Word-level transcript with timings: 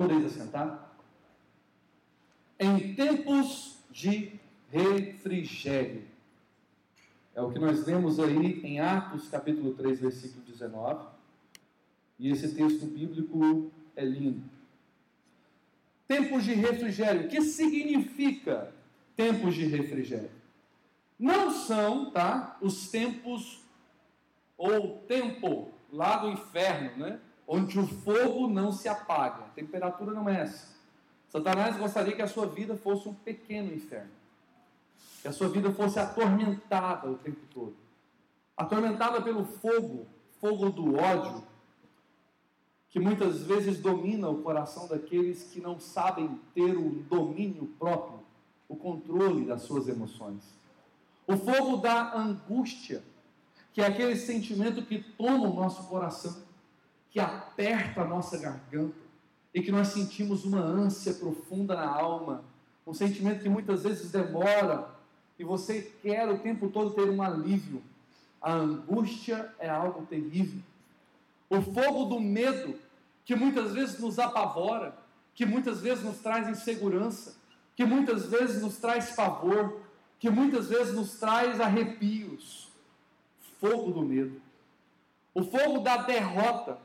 Podeis 0.00 0.24
assentar? 0.24 0.96
Em 2.58 2.94
tempos 2.94 3.76
de 3.90 4.32
refrigério. 4.72 6.04
É 7.34 7.42
o 7.42 7.52
que 7.52 7.58
nós 7.58 7.84
lemos 7.84 8.18
aí 8.18 8.62
em 8.64 8.80
Atos 8.80 9.28
capítulo 9.28 9.74
3, 9.74 10.00
versículo 10.00 10.42
19. 10.46 11.06
E 12.18 12.30
esse 12.30 12.54
texto 12.54 12.86
bíblico 12.86 13.70
é 13.94 14.02
lindo. 14.02 14.42
Tempos 16.08 16.44
de 16.44 16.54
refrigério. 16.54 17.26
O 17.26 17.28
que 17.28 17.42
significa 17.42 18.72
tempos 19.14 19.54
de 19.54 19.66
refrigério? 19.66 20.30
Não 21.18 21.50
são, 21.50 22.10
tá, 22.10 22.56
os 22.62 22.90
tempos 22.90 23.62
ou 24.56 24.96
tempo 25.00 25.70
lá 25.92 26.16
do 26.16 26.30
inferno, 26.30 26.96
né? 26.96 27.20
Onde 27.52 27.80
o 27.80 27.84
fogo 27.84 28.46
não 28.46 28.70
se 28.70 28.88
apaga. 28.88 29.42
A 29.46 29.48
temperatura 29.48 30.12
não 30.12 30.28
é 30.28 30.42
essa. 30.42 30.68
Satanás 31.28 31.76
gostaria 31.76 32.14
que 32.14 32.22
a 32.22 32.28
sua 32.28 32.46
vida 32.46 32.76
fosse 32.76 33.08
um 33.08 33.12
pequeno 33.12 33.74
inferno. 33.74 34.12
Que 35.20 35.26
a 35.26 35.32
sua 35.32 35.48
vida 35.48 35.72
fosse 35.72 35.98
atormentada 35.98 37.10
o 37.10 37.16
tempo 37.16 37.40
todo. 37.52 37.74
Atormentada 38.56 39.20
pelo 39.20 39.44
fogo, 39.44 40.06
fogo 40.40 40.70
do 40.70 40.94
ódio, 40.94 41.42
que 42.88 43.00
muitas 43.00 43.42
vezes 43.42 43.80
domina 43.80 44.28
o 44.28 44.42
coração 44.42 44.86
daqueles 44.86 45.42
que 45.42 45.60
não 45.60 45.80
sabem 45.80 46.40
ter 46.54 46.76
o 46.76 47.02
domínio 47.10 47.66
próprio, 47.80 48.20
o 48.68 48.76
controle 48.76 49.44
das 49.44 49.62
suas 49.62 49.88
emoções. 49.88 50.44
O 51.26 51.36
fogo 51.36 51.78
da 51.78 52.16
angústia, 52.16 53.02
que 53.72 53.80
é 53.80 53.86
aquele 53.86 54.14
sentimento 54.14 54.82
que 54.82 55.02
toma 55.02 55.48
o 55.48 55.54
nosso 55.54 55.88
coração, 55.88 56.48
que 57.10 57.18
aperta 57.18 58.02
a 58.02 58.06
nossa 58.06 58.38
garganta 58.38 58.94
e 59.52 59.60
que 59.60 59.72
nós 59.72 59.88
sentimos 59.88 60.44
uma 60.44 60.60
ânsia 60.60 61.12
profunda 61.14 61.74
na 61.74 61.88
alma, 61.88 62.44
um 62.86 62.94
sentimento 62.94 63.42
que 63.42 63.48
muitas 63.48 63.82
vezes 63.82 64.10
demora 64.10 64.88
e 65.38 65.44
você 65.44 65.90
quer 66.02 66.28
o 66.28 66.38
tempo 66.38 66.68
todo 66.68 66.94
ter 66.94 67.08
um 67.08 67.22
alívio. 67.22 67.82
A 68.40 68.52
angústia 68.54 69.52
é 69.58 69.68
algo 69.68 70.06
terrível. 70.06 70.60
O 71.48 71.60
fogo 71.60 72.04
do 72.04 72.20
medo, 72.20 72.78
que 73.24 73.34
muitas 73.34 73.72
vezes 73.72 73.98
nos 73.98 74.18
apavora, 74.18 74.96
que 75.34 75.44
muitas 75.44 75.80
vezes 75.80 76.04
nos 76.04 76.18
traz 76.18 76.48
insegurança, 76.48 77.34
que 77.74 77.84
muitas 77.84 78.26
vezes 78.26 78.62
nos 78.62 78.76
traz 78.76 79.10
pavor, 79.16 79.80
que 80.18 80.28
muitas 80.30 80.68
vezes 80.68 80.94
nos 80.94 81.18
traz 81.18 81.60
arrepios. 81.60 82.68
Fogo 83.58 83.90
do 83.90 84.02
medo. 84.02 84.40
O 85.34 85.42
fogo 85.42 85.78
da 85.80 85.98
derrota, 85.98 86.78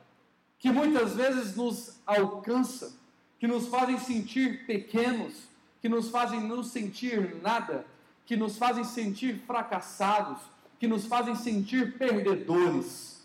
que 0.66 0.72
muitas 0.72 1.14
vezes 1.14 1.56
nos 1.56 2.00
alcança, 2.08 2.98
que 3.38 3.46
nos 3.46 3.68
fazem 3.68 4.00
sentir 4.00 4.66
pequenos, 4.66 5.44
que 5.80 5.88
nos 5.88 6.10
fazem 6.10 6.42
não 6.42 6.64
sentir 6.64 7.36
nada, 7.40 7.86
que 8.26 8.36
nos 8.36 8.58
fazem 8.58 8.84
sentir 8.84 9.44
fracassados, 9.46 10.42
que 10.80 10.88
nos 10.88 11.06
fazem 11.06 11.36
sentir 11.36 12.00
perdedores. 12.00 13.24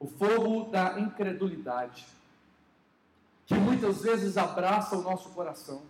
O 0.00 0.06
fogo 0.06 0.70
da 0.70 0.98
incredulidade, 0.98 2.06
que 3.44 3.54
muitas 3.54 4.00
vezes 4.00 4.38
abraça 4.38 4.96
o 4.96 5.02
nosso 5.02 5.28
coração 5.28 5.82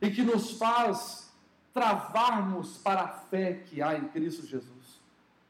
e 0.00 0.10
que 0.10 0.22
nos 0.22 0.52
faz 0.52 1.30
travarmos 1.74 2.78
para 2.78 3.02
a 3.02 3.08
fé 3.08 3.62
que 3.66 3.82
há 3.82 3.98
em 3.98 4.08
Cristo 4.08 4.46
Jesus, 4.46 4.79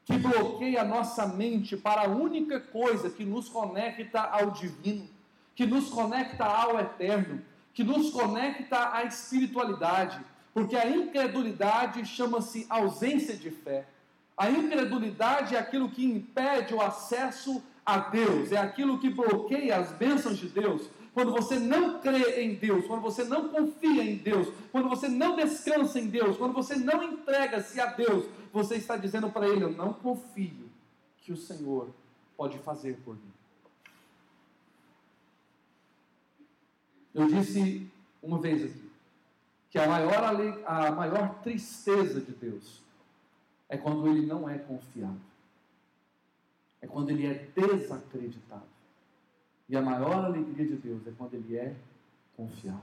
que 0.05 0.17
bloqueia 0.19 0.83
a 0.83 0.85
nossa 0.85 1.27
mente 1.27 1.77
para 1.77 2.03
a 2.03 2.09
única 2.09 2.59
coisa 2.59 3.11
que 3.11 3.25
nos 3.25 3.49
conecta 3.49 4.21
ao 4.21 4.51
divino, 4.51 5.09
que 5.55 5.67
nos 5.67 5.89
conecta 5.89 6.45
ao 6.45 6.79
eterno, 6.81 7.43
que 7.73 7.85
nos 7.85 8.11
conecta 8.11 8.93
à 8.93 9.05
espiritualidade, 9.05 10.21
porque 10.53 10.77
a 10.77 10.89
incredulidade 10.89 12.05
chama-se 12.05 12.67
ausência 12.69 13.37
de 13.37 13.51
fé. 13.51 13.87
A 14.37 14.51
incredulidade 14.51 15.55
é 15.55 15.59
aquilo 15.59 15.91
que 15.91 16.05
impede 16.05 16.75
o 16.75 16.81
acesso 16.81 17.63
a 17.85 17.99
Deus, 17.99 18.53
é 18.53 18.59
aquilo 18.59 18.99
que 18.99 19.11
bloqueia 19.11 19.77
as 19.77 19.93
bênçãos 19.93 20.39
de 20.39 20.49
Deus. 20.49 20.89
Quando 21.13 21.33
você 21.33 21.59
não 21.59 22.01
crê 22.01 22.43
em 22.43 22.55
Deus, 22.55 22.87
quando 22.87 23.03
você 23.03 23.25
não 23.25 23.49
confia 23.49 24.05
em 24.05 24.17
Deus, 24.17 24.49
quando 24.71 24.89
você 24.89 25.09
não 25.09 25.37
descansa 25.37 25.99
em 25.99 26.07
Deus, 26.07 26.37
quando 26.37 26.53
você 26.53 26.77
não 26.77 27.03
entrega-se 27.03 27.81
a 27.81 27.87
Deus, 27.87 28.27
você 28.53 28.77
está 28.77 28.97
dizendo 28.97 29.31
para 29.31 29.49
Ele: 29.49 29.65
Eu 29.65 29.73
não 29.73 29.93
confio 29.93 30.71
que 31.19 31.33
o 31.33 31.37
Senhor 31.37 31.89
pode 32.37 32.59
fazer 32.59 32.97
por 33.05 33.15
mim. 33.15 33.33
Eu 37.13 37.27
disse 37.27 37.89
uma 38.23 38.39
vez 38.39 38.63
aqui 38.65 38.91
que 39.71 39.79
a 39.79 39.87
maior, 39.87 40.65
a 40.67 40.91
maior 40.93 41.35
tristeza 41.43 42.21
de 42.21 42.33
Deus 42.33 42.81
é 43.69 43.77
quando 43.77 44.09
Ele 44.09 44.27
não 44.27 44.49
é 44.49 44.59
confiado 44.59 45.31
é 46.81 46.87
quando 46.87 47.11
ele 47.11 47.27
é 47.27 47.35
desacreditado. 47.55 48.70
E 49.71 49.77
a 49.77 49.81
maior 49.81 50.25
alegria 50.25 50.67
de 50.67 50.75
Deus 50.75 51.07
é 51.07 51.13
quando 51.17 51.35
ele 51.35 51.57
é 51.57 51.77
confiado. 52.37 52.83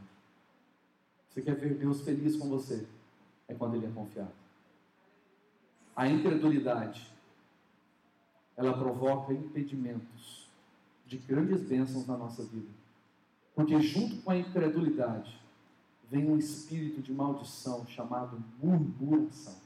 Você 1.30 1.42
quer 1.42 1.56
ver 1.56 1.76
Deus 1.76 2.00
feliz 2.00 2.38
com 2.38 2.48
você? 2.48 2.88
É 3.46 3.54
quando 3.54 3.76
ele 3.76 3.88
é 3.88 3.90
confiado. 3.90 4.32
A 5.94 6.08
incredulidade, 6.08 7.12
ela 8.56 8.78
provoca 8.78 9.34
impedimentos 9.34 10.48
de 11.06 11.18
grandes 11.18 11.62
bênçãos 11.62 12.08
na 12.08 12.16
nossa 12.16 12.44
vida. 12.44 12.70
Porque 13.54 13.82
junto 13.82 14.22
com 14.22 14.32
a 14.32 14.38
incredulidade 14.38 15.38
vem 16.10 16.30
um 16.30 16.38
espírito 16.38 17.02
de 17.02 17.12
maldição 17.12 17.86
chamado 17.86 18.42
murmuração. 18.64 19.58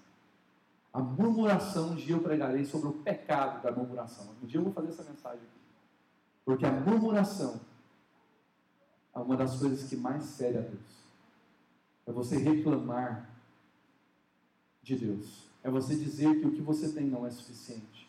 A 0.92 1.00
murmuração, 1.00 1.92
um 1.92 1.96
dia 1.96 2.16
eu 2.16 2.24
pregarei 2.24 2.66
sobre 2.66 2.88
o 2.88 2.94
pecado 2.94 3.62
da 3.62 3.72
murmuração. 3.72 4.34
Um 4.42 4.48
dia 4.48 4.60
eu 4.60 4.64
vou 4.64 4.74
fazer 4.74 4.90
essa 4.90 5.04
mensagem 5.04 5.40
aqui. 5.40 5.61
Porque 6.52 6.66
a 6.66 6.72
murmuração 6.82 7.62
é 9.16 9.20
uma 9.20 9.38
das 9.38 9.58
coisas 9.58 9.90
que 9.90 9.96
mais 9.96 10.36
fere 10.36 10.58
a 10.58 10.62
Deus. 10.62 10.82
É 12.06 12.12
você 12.12 12.36
reclamar 12.40 13.30
de 14.84 14.98
Deus. 14.98 15.48
É 15.64 15.72
você 15.72 15.96
dizer 15.96 16.42
que 16.42 16.48
o 16.48 16.52
que 16.52 16.60
você 16.60 16.92
tem 16.92 17.06
não 17.06 17.26
é 17.26 17.32
suficiente. 17.32 18.06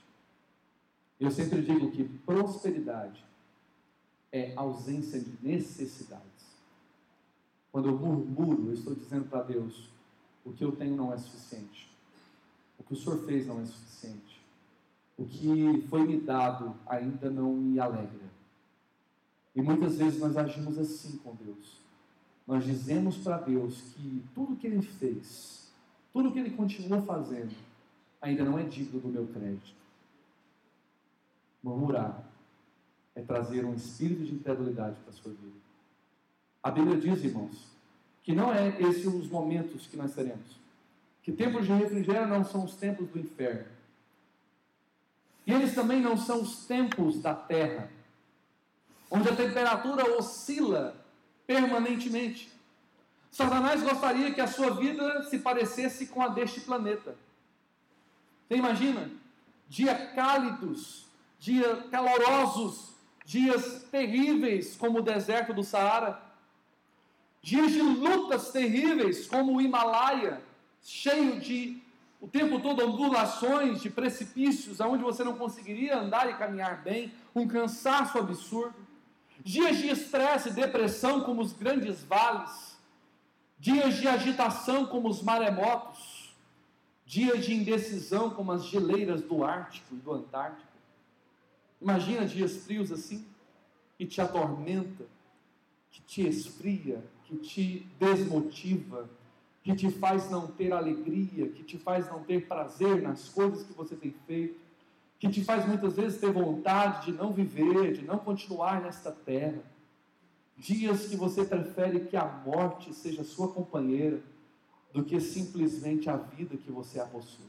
Eu 1.20 1.30
sempre 1.30 1.62
digo 1.62 1.92
que 1.92 2.03
prosperidade 2.03 3.25
é 4.32 4.54
ausência 4.56 5.20
de 5.20 5.38
necessidades. 5.41 6.56
Quando 7.70 7.91
eu 7.91 7.97
murmuro, 7.97 8.66
eu 8.66 8.74
estou 8.74 8.92
dizendo 8.92 9.28
para 9.28 9.44
Deus: 9.44 9.88
o 10.44 10.53
que 10.53 10.64
eu 10.64 10.72
tenho 10.72 10.97
não 10.97 11.12
é 11.12 11.16
suficiente. 11.16 11.88
O 12.76 12.82
que 12.82 12.94
o 12.94 12.97
Senhor 12.97 13.24
fez 13.24 13.47
não 13.47 13.60
é 13.60 13.66
suficiente. 13.66 14.42
O 15.16 15.24
que 15.26 15.86
foi 15.88 16.04
me 16.04 16.20
dado 16.20 16.74
ainda 16.84 17.30
não 17.30 17.54
me 17.54 17.78
alegra. 17.78 18.31
E 19.55 19.63
muitas 19.63 19.97
vezes 19.97 20.19
nós 20.19 20.37
agimos 20.37 20.79
assim 20.79 21.19
com 21.19 21.35
Deus. 21.35 21.81
Nós 22.47 22.65
dizemos 22.65 23.17
para 23.19 23.39
Deus 23.39 23.81
que 23.95 24.23
tudo 24.35 24.57
que 24.57 24.67
Ele 24.67 24.83
fez, 24.83 25.73
tudo 26.13 26.33
que 26.33 26.39
Ele 26.39 26.51
continua 26.51 27.03
fazendo, 27.03 27.55
ainda 28.21 28.45
não 28.45 28.59
é 28.59 28.63
digno 28.63 29.01
do 29.01 29.09
meu 29.09 29.27
crédito. 29.27 29.75
Murmurar 31.63 32.25
é 33.15 33.21
trazer 33.21 33.65
um 33.65 33.75
espírito 33.75 34.25
de 34.25 34.35
incredulidade 34.35 34.97
para 35.01 35.11
a 35.11 35.13
sua 35.13 35.33
vida. 35.33 35.61
A 36.63 36.71
Bíblia 36.71 36.99
diz, 36.99 37.23
irmãos, 37.23 37.69
que 38.23 38.34
não 38.34 38.53
é 38.53 38.81
esses 38.81 39.07
os 39.07 39.29
momentos 39.29 39.87
que 39.87 39.97
nós 39.97 40.15
teremos 40.15 40.63
que 41.23 41.31
tempos 41.31 41.65
de 41.65 41.73
refrigério 41.73 42.27
não 42.27 42.45
são 42.45 42.65
os 42.65 42.75
tempos 42.75 43.09
do 43.09 43.19
inferno. 43.19 43.67
E 45.47 45.53
eles 45.53 45.75
também 45.75 46.01
não 46.01 46.17
são 46.17 46.43
os 46.43 46.67
tempos 46.67 47.21
da 47.23 47.34
terra, 47.34 47.91
onde 49.12 49.28
a 49.28 49.37
temperatura 49.37 50.17
oscila 50.17 50.97
permanentemente. 51.47 52.51
Satanás 53.31 53.83
gostaria 53.83 54.33
que 54.33 54.41
a 54.41 54.47
sua 54.47 54.71
vida 54.71 55.25
se 55.25 55.39
parecesse 55.39 56.07
com 56.07 56.22
a 56.22 56.28
deste 56.28 56.60
planeta. 56.63 57.15
Você 58.48 58.57
imagina? 58.57 59.10
Dias 59.69 60.15
cálidos, 60.15 61.07
dias 61.39 61.91
calorosos, 61.91 62.95
dias 63.22 63.84
terríveis 63.91 64.77
como 64.77 65.01
o 65.01 65.03
deserto 65.03 65.53
do 65.53 65.63
Saara, 65.63 66.19
dias 67.42 67.71
de 67.71 67.83
lutas 67.83 68.51
terríveis 68.51 69.27
como 69.27 69.57
o 69.57 69.60
Himalaia, 69.60 70.41
cheio 70.81 71.39
de 71.39 71.83
o 72.19 72.28
tempo 72.28 72.60
todo 72.60 72.86
ondulações 72.86 73.83
de 73.83 73.91
precipícios 73.91 74.81
aonde 74.81 75.03
você 75.03 75.22
não 75.22 75.36
conseguiria 75.36 75.98
andar 75.98 76.31
e 76.31 76.34
caminhar 76.34 76.83
bem, 76.83 77.13
um 77.34 77.47
cansaço 77.47 78.16
absurdo, 78.16 78.82
dias 79.44 79.78
de 79.78 79.89
estresse 79.89 80.50
e 80.50 80.53
depressão 80.53 81.22
como 81.22 81.42
os 81.42 81.53
grandes 81.53 82.03
vales, 82.04 82.78
dias 83.59 83.97
de 83.97 84.09
agitação 84.09 84.86
como 84.86 85.09
os 85.09 85.22
maremotos, 85.22 86.34
dias 87.04 87.44
de 87.44 87.54
indecisão 87.54 88.30
como 88.30 88.53
as 88.53 88.65
geleiras 88.65 89.22
do 89.22 89.44
Ártico 89.44 89.94
e 89.94 89.98
do 89.98 90.12
Antártico. 90.12 90.72
Imagina 91.80 92.24
dias 92.24 92.56
frios 92.65 92.92
assim. 92.92 93.27
que 93.98 94.06
te 94.06 94.21
atormenta, 94.21 95.04
que 95.91 96.00
te 96.00 96.27
esfria, 96.27 97.04
que 97.24 97.36
te 97.36 97.86
desmotiva, 98.00 99.09
que 99.62 99.74
te 99.77 99.91
faz 99.91 100.30
não 100.30 100.48
ter 100.48 100.72
alegria, 100.72 101.48
que 101.48 101.62
te 101.62 101.78
faz 101.78 102.09
não 102.09 102.24
ter 102.24 102.48
prazer 102.48 103.00
nas 103.00 103.28
coisas 103.28 103.62
que 103.62 103.72
você 103.74 103.95
tem 103.95 104.12
feito, 104.27 104.59
que 105.22 105.28
te 105.30 105.45
faz 105.45 105.65
muitas 105.69 105.95
vezes 105.95 106.19
ter 106.19 106.33
vontade 106.33 107.07
de 107.07 107.13
não 107.13 107.33
viver, 107.33 107.92
de 107.92 108.03
não 108.03 108.19
continuar 108.19 108.83
nesta 108.83 109.13
terra. 109.13 109.63
Dias 110.57 111.07
que 111.07 111.15
você 111.15 111.45
prefere 111.45 112.07
que 112.07 112.16
a 112.16 112.27
morte 112.27 112.92
seja 112.92 113.22
sua 113.22 113.53
companheira 113.53 114.21
do 114.92 115.04
que 115.04 115.21
simplesmente 115.21 116.10
a 116.10 116.16
vida 116.16 116.57
que 116.57 116.72
você 116.72 116.98
a 116.98 117.07
possui. 117.07 117.47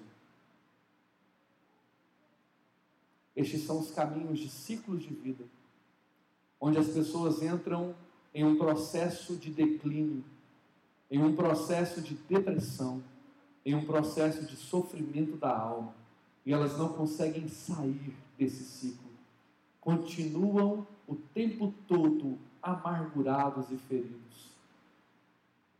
Estes 3.36 3.66
são 3.66 3.80
os 3.80 3.90
caminhos 3.90 4.38
de 4.38 4.50
ciclos 4.50 5.02
de 5.02 5.12
vida, 5.12 5.44
onde 6.62 6.78
as 6.78 6.90
pessoas 6.90 7.42
entram 7.42 7.96
em 8.36 8.46
um 8.46 8.56
processo 8.56 9.36
de 9.36 9.50
declínio, 9.50 10.24
em 11.10 11.24
um 11.24 11.36
processo 11.36 12.02
de 12.02 12.14
depressão, 12.14 13.04
em 13.66 13.74
um 13.74 13.84
processo 13.84 14.46
de 14.46 14.56
sofrimento 14.56 15.38
da 15.38 15.58
alma, 15.58 16.03
e 16.46 16.54
elas 16.54 16.78
não 16.78 16.90
conseguem 16.90 17.48
sair 17.48 18.16
desse 18.38 18.64
ciclo. 18.64 19.10
Continuam 19.80 20.86
o 21.08 21.16
tempo 21.16 21.74
todo 21.88 22.38
amargurados 22.62 23.70
e 23.72 23.78
feridos. 23.78 24.52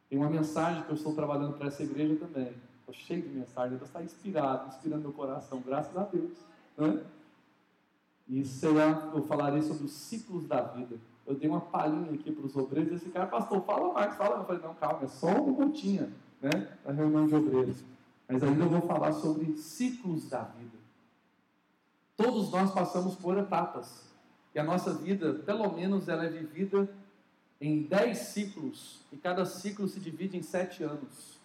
Tem 0.10 0.18
uma 0.18 0.30
mensagem 0.30 0.84
que 0.84 0.90
eu 0.90 0.96
estou 0.96 1.16
trabalhando 1.16 1.58
para 1.58 1.68
essa 1.68 1.84
igreja 1.84 2.16
também. 2.16 2.54
Estou 2.80 2.94
cheio 2.94 3.22
de 3.22 3.30
mensagem, 3.30 3.78
Deus 3.78 3.90
está 3.90 4.04
inspirado, 4.04 4.68
inspirando 4.68 5.02
meu 5.02 5.14
coração, 5.14 5.62
graças 5.62 5.96
a 5.96 6.04
Deus. 6.04 6.38
Né? 6.78 7.04
E 8.28 8.46
será, 8.46 9.12
eu 9.14 9.24
falarei 9.24 9.62
sobre 9.62 9.86
os 9.86 9.92
ciclos 9.92 10.46
da 10.48 10.62
vida 10.62 10.98
eu 11.26 11.36
dei 11.36 11.50
uma 11.50 11.62
palhinha 11.62 12.12
aqui 12.12 12.32
para 12.32 12.46
os 12.46 12.56
obreiros, 12.56 12.94
esse 12.94 13.10
cara, 13.10 13.28
pastor, 13.28 13.64
fala 13.64 13.94
mais, 13.94 14.16
fala. 14.16 14.40
Eu 14.40 14.46
falei, 14.46 14.62
não, 14.62 14.74
calma, 14.76 15.04
é 15.04 15.08
só 15.08 15.28
uma 15.28 15.54
gotinha, 15.54 16.12
né, 16.42 16.78
na 16.86 16.92
reunião 16.92 17.28
de 17.28 17.36
obreiros. 17.36 17.84
Mas 18.28 18.42
ainda 18.44 18.64
eu 18.64 18.70
vou 18.70 18.82
falar 18.82 19.14
sobre 19.14 19.58
ciclos 19.58 20.30
da 20.30 20.44
vida. 20.44 20.78
Todos 22.16 22.52
nós 22.52 22.72
passamos 22.72 23.16
por 23.16 23.38
etapas. 23.38 24.04
E 24.54 24.60
a 24.60 24.64
nossa 24.64 24.94
vida, 24.94 25.34
pelo 25.34 25.72
menos, 25.74 26.08
ela 26.08 26.26
é 26.26 26.30
vivida 26.30 26.90
em 27.60 27.84
dez 27.84 28.20
ciclos. 28.20 29.02
E 29.12 29.18
cada 29.18 29.46
ciclo 29.46 29.88
se 29.88 30.00
divide 30.00 30.38
em 30.38 30.42
sete 30.42 30.84
anos. 30.84 31.40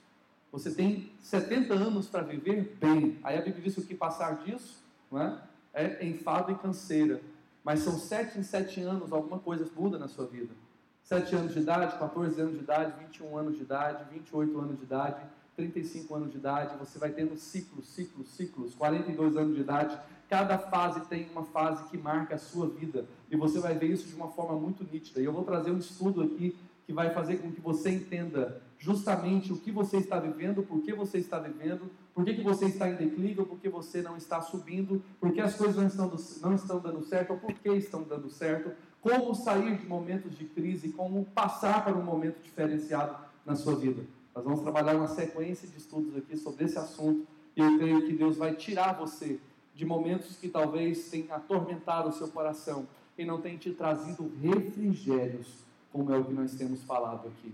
Você 0.53 0.71
tem 0.71 1.11
70 1.23 1.75
anos 1.75 2.07
para 2.07 2.23
viver 2.23 2.77
bem. 2.81 3.19
Aí 3.23 3.37
a 3.37 3.43
Bíblia 3.43 3.63
diz 3.65 3.75
que 3.75 3.81
o 3.81 3.85
que 3.85 3.95
passar 3.95 4.45
disso 4.45 4.83
não 5.11 5.21
é? 5.21 5.43
é 5.75 6.07
enfado 6.07 6.53
e 6.53 6.55
canseira. 6.55 7.21
Mas 7.63 7.81
são 7.81 7.99
sete 7.99 8.39
em 8.39 8.43
sete 8.43 8.81
anos, 8.81 9.13
alguma 9.13 9.39
coisa 9.39 9.69
muda 9.77 9.99
na 9.99 10.09
sua 10.09 10.27
vida. 10.27 10.55
Sete 11.03 11.35
anos 11.35 11.55
de 11.55 11.61
idade, 11.61 11.99
14 11.99 12.41
anos 12.41 12.55
de 12.55 12.61
idade, 12.61 12.93
21 12.99 13.37
anos 13.37 13.57
de 13.57 13.63
idade, 13.63 14.05
28 14.13 14.59
anos 14.59 14.79
de 14.79 14.85
idade, 14.85 15.23
35 15.59 16.15
anos 16.15 16.31
de 16.31 16.39
idade, 16.39 16.79
você 16.79 17.01
vai 17.01 17.11
tendo 17.11 17.37
ciclos, 17.37 17.89
ciclos, 17.89 18.29
ciclos, 18.31 18.75
42 18.77 19.37
anos 19.37 19.57
de 19.57 19.63
idade. 19.63 19.99
Cada 20.29 20.57
fase 20.57 21.01
tem 21.09 21.29
uma 21.33 21.43
fase 21.43 21.83
que 21.91 21.99
marca 21.99 22.37
a 22.37 22.39
sua 22.39 22.69
vida. 22.69 23.07
E 23.29 23.37
você 23.37 23.59
vai 23.59 23.75
ver 23.75 23.91
isso 23.91 24.07
de 24.07 24.15
uma 24.15 24.29
forma 24.29 24.57
muito 24.57 24.85
nítida. 24.85 25.21
E 25.21 25.25
eu 25.25 25.33
vou 25.33 25.43
trazer 25.43 25.73
um 25.73 25.79
estudo 25.79 26.23
aqui 26.23 26.57
que 26.87 26.93
vai 26.93 27.13
fazer 27.13 27.39
com 27.39 27.51
que 27.51 27.61
você 27.61 27.91
entenda 27.91 28.63
justamente 28.79 29.53
o 29.53 29.59
que 29.59 29.73
você 29.73 29.97
está 29.97 30.21
vivendo, 30.21 30.63
por 30.63 30.81
que 30.81 30.93
você 30.93 31.19
está 31.19 31.41
vivendo, 31.41 31.91
por 32.15 32.25
que, 32.25 32.35
que 32.35 32.43
você 32.43 32.67
está 32.67 32.89
em 32.89 32.95
declínio, 32.95 33.45
por 33.45 33.59
que 33.59 33.69
você 33.69 34.01
não 34.01 34.17
está 34.17 34.41
subindo, 34.41 35.03
por 35.21 35.33
que 35.33 35.41
as 35.41 35.57
coisas 35.57 35.77
não 35.77 35.87
estão, 35.87 36.11
não 36.41 36.55
estão 36.55 36.79
dando 36.79 37.03
certo, 37.05 37.33
ou 37.33 37.39
por 37.39 37.53
que 37.53 37.69
estão 37.71 38.05
dando 38.05 38.31
certo, 38.31 38.71
como 39.01 39.35
sair 39.35 39.77
de 39.77 39.87
momentos 39.87 40.39
de 40.39 40.45
crise, 40.45 40.91
como 40.91 41.25
passar 41.27 41.85
para 41.85 41.97
um 41.97 42.03
momento 42.03 42.41
diferenciado 42.43 43.17
na 43.45 43.57
sua 43.57 43.75
vida. 43.75 44.18
Nós 44.39 44.45
vamos 44.45 44.61
trabalhar 44.61 44.95
uma 44.95 45.09
sequência 45.09 45.67
de 45.67 45.79
estudos 45.79 46.17
aqui 46.17 46.37
sobre 46.37 46.65
esse 46.65 46.79
assunto 46.79 47.27
e 47.57 47.61
eu 47.61 47.77
creio 47.77 48.07
que 48.07 48.13
Deus 48.13 48.37
vai 48.37 48.55
tirar 48.55 48.93
você 48.93 49.41
de 49.75 49.85
momentos 49.85 50.37
que 50.37 50.49
talvez 50.49 51.11
tenham 51.11 51.35
atormentado 51.35 52.09
o 52.09 52.13
seu 52.13 52.29
coração 52.29 52.87
e 53.19 53.25
não 53.25 53.41
tenham 53.41 53.59
te 53.59 53.73
trazido 53.73 54.31
refrigérios 54.41 55.49
como 55.91 56.13
é 56.13 56.17
o 56.17 56.25
que 56.25 56.33
nós 56.33 56.55
temos 56.55 56.85
falado 56.85 57.27
aqui. 57.27 57.53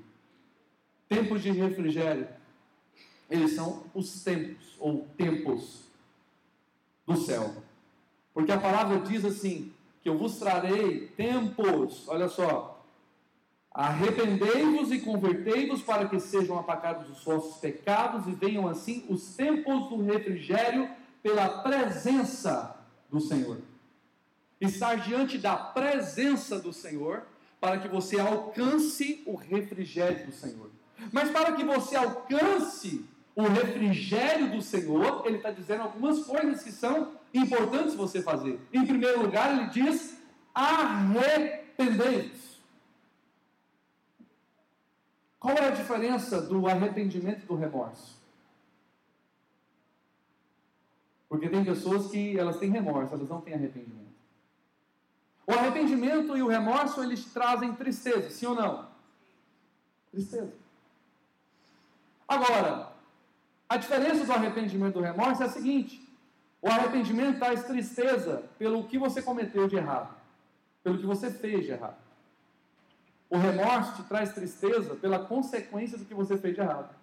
Tempos 1.09 1.43
de 1.43 1.53
refrigério, 1.53 2.29
eles 3.31 3.53
são 3.53 3.85
os 3.95 4.23
tempos, 4.23 4.77
ou 4.79 5.09
tempos 5.17 5.85
do 7.07 7.17
céu. 7.17 7.51
Porque 8.35 8.53
a 8.53 8.61
palavra 8.61 9.01
diz 9.01 9.25
assim: 9.25 9.73
que 10.03 10.11
eu 10.11 10.19
vos 10.19 10.37
trarei 10.39 11.07
tempos, 11.17 12.07
olha 12.09 12.29
só, 12.29 12.74
arrependei-vos 13.75 14.93
e 14.93 15.01
convertei-vos 15.01 15.83
para 15.83 16.09
que 16.09 16.21
sejam 16.21 16.57
apacados 16.57 17.11
os 17.11 17.25
vossos 17.25 17.59
pecados 17.59 18.29
e 18.29 18.33
venham 18.33 18.69
assim 18.69 19.05
os 19.09 19.35
tempos 19.35 19.89
do 19.89 20.01
refrigério 20.01 20.89
pela 21.21 21.49
presença 21.63 22.77
do 23.11 23.21
Senhor. 23.21 23.59
Estar 24.61 24.95
diante 24.95 25.39
da 25.39 25.57
presença 25.57 26.61
do 26.61 26.73
Senhor 26.73 27.25
para 27.61 27.79
que 27.79 27.89
você 27.89 28.21
alcance 28.21 29.25
o 29.27 29.35
refrigério 29.35 30.27
do 30.27 30.33
Senhor. 30.33 30.71
Mas 31.11 31.31
para 31.31 31.51
que 31.53 31.65
você 31.65 31.97
alcance 31.97 33.05
o 33.35 33.43
refrigério 33.43 34.53
do 34.53 34.63
Senhor, 34.63 35.25
ele 35.27 35.39
está 35.39 35.51
dizendo 35.51 35.83
algumas 35.83 36.25
coisas 36.25 36.63
que 36.63 36.71
são 36.71 37.15
importantes 37.33 37.97
você 37.97 38.23
fazer. 38.23 38.61
Em 38.73 38.87
primeiro 38.87 39.23
lugar, 39.23 39.53
ele 39.53 39.71
diz: 39.71 40.17
arrependei-vos. 40.55 42.54
Qual 45.45 45.55
é 45.59 45.67
a 45.67 45.73
diferença 45.73 46.41
do 46.41 46.67
arrependimento 46.67 47.43
e 47.43 47.47
do 47.47 47.55
remorso? 47.55 48.19
Porque 51.29 51.51
tem 51.51 51.63
pessoas 51.63 52.11
que 52.11 52.39
elas 52.39 52.57
têm 52.57 52.71
remorso, 52.71 53.13
elas 53.13 53.29
não 53.29 53.43
têm 53.43 53.53
arrependimento. 53.53 54.15
O 55.47 55.53
arrependimento 55.53 56.35
e 56.35 56.43
o 56.43 56.49
remorso, 56.49 57.03
eles 57.03 57.27
trazem 57.27 57.75
tristeza, 57.75 58.31
sim 58.31 58.47
ou 58.47 58.55
não? 58.55 58.89
Tristeza. 60.11 60.55
Agora, 62.27 62.95
a 63.69 63.77
diferença 63.77 64.25
do 64.25 64.33
arrependimento 64.33 64.93
e 64.93 64.99
do 64.99 65.05
remorso 65.05 65.43
é 65.43 65.47
a 65.47 65.51
seguinte: 65.51 66.09
o 66.63 66.69
arrependimento 66.69 67.39
traz 67.39 67.65
tristeza 67.65 68.49
pelo 68.59 68.85
que 68.85 68.97
você 68.97 69.21
cometeu 69.21 69.69
de 69.69 69.77
errado, 69.77 70.17
pelo 70.83 70.97
que 70.97 71.05
você 71.05 71.31
fez 71.31 71.67
de 71.67 71.73
errado. 71.73 72.04
O 73.35 73.37
remorso 73.37 73.97
te 73.97 74.05
traz 74.05 74.33
tristeza 74.33 74.95
pela 74.95 75.19
consequência 75.19 75.99
do 75.99 76.05
que 76.05 76.15
você 76.15 76.39
fez 76.39 76.55
de 76.55 76.61
errado. 76.61 76.95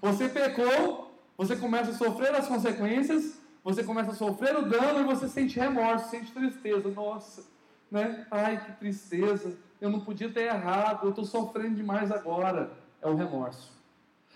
Você 0.00 0.28
pecou, 0.28 1.12
você 1.36 1.56
começa 1.56 1.90
a 1.90 1.94
sofrer 1.94 2.32
as 2.32 2.46
consequências, 2.46 3.40
você 3.64 3.82
começa 3.82 4.12
a 4.12 4.14
sofrer 4.14 4.56
o 4.56 4.62
dano 4.62 5.00
e 5.00 5.02
você 5.02 5.28
sente 5.28 5.58
remorso, 5.58 6.10
sente 6.10 6.30
tristeza. 6.30 6.88
Nossa, 6.90 7.42
né? 7.90 8.24
Ai, 8.30 8.64
que 8.64 8.70
tristeza. 8.78 9.58
Eu 9.80 9.90
não 9.90 9.98
podia 9.98 10.30
ter 10.30 10.42
errado, 10.42 11.06
eu 11.06 11.10
estou 11.10 11.24
sofrendo 11.24 11.74
demais 11.74 12.12
agora. 12.12 12.70
É 13.02 13.08
o 13.08 13.16
remorso. 13.16 13.72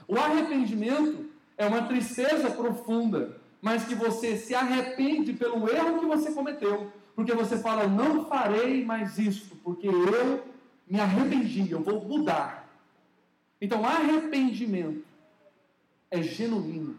O 0.09 0.19
arrependimento 0.19 1.31
é 1.57 1.67
uma 1.67 1.83
tristeza 1.83 2.51
profunda, 2.51 3.37
mas 3.63 3.85
que 3.85 3.95
você 3.95 4.37
se 4.37 4.57
arrepende 4.57 5.33
pelo 5.35 5.71
erro 5.71 6.01
que 6.01 6.07
você 6.07 6.33
cometeu. 6.33 6.91
Porque 7.15 7.33
você 7.33 7.57
fala, 7.59 7.87
não 7.87 8.27
farei 8.27 8.85
mais 8.85 9.21
isto, 9.21 9.55
porque 9.63 9.87
eu 9.87 10.56
me 10.87 11.01
arrependi, 11.01 11.71
eu 11.71 11.83
vou 11.83 12.05
mudar. 12.05 12.69
Então, 13.61 13.85
arrependimento 13.85 15.05
é 16.11 16.23
genuíno, 16.23 16.97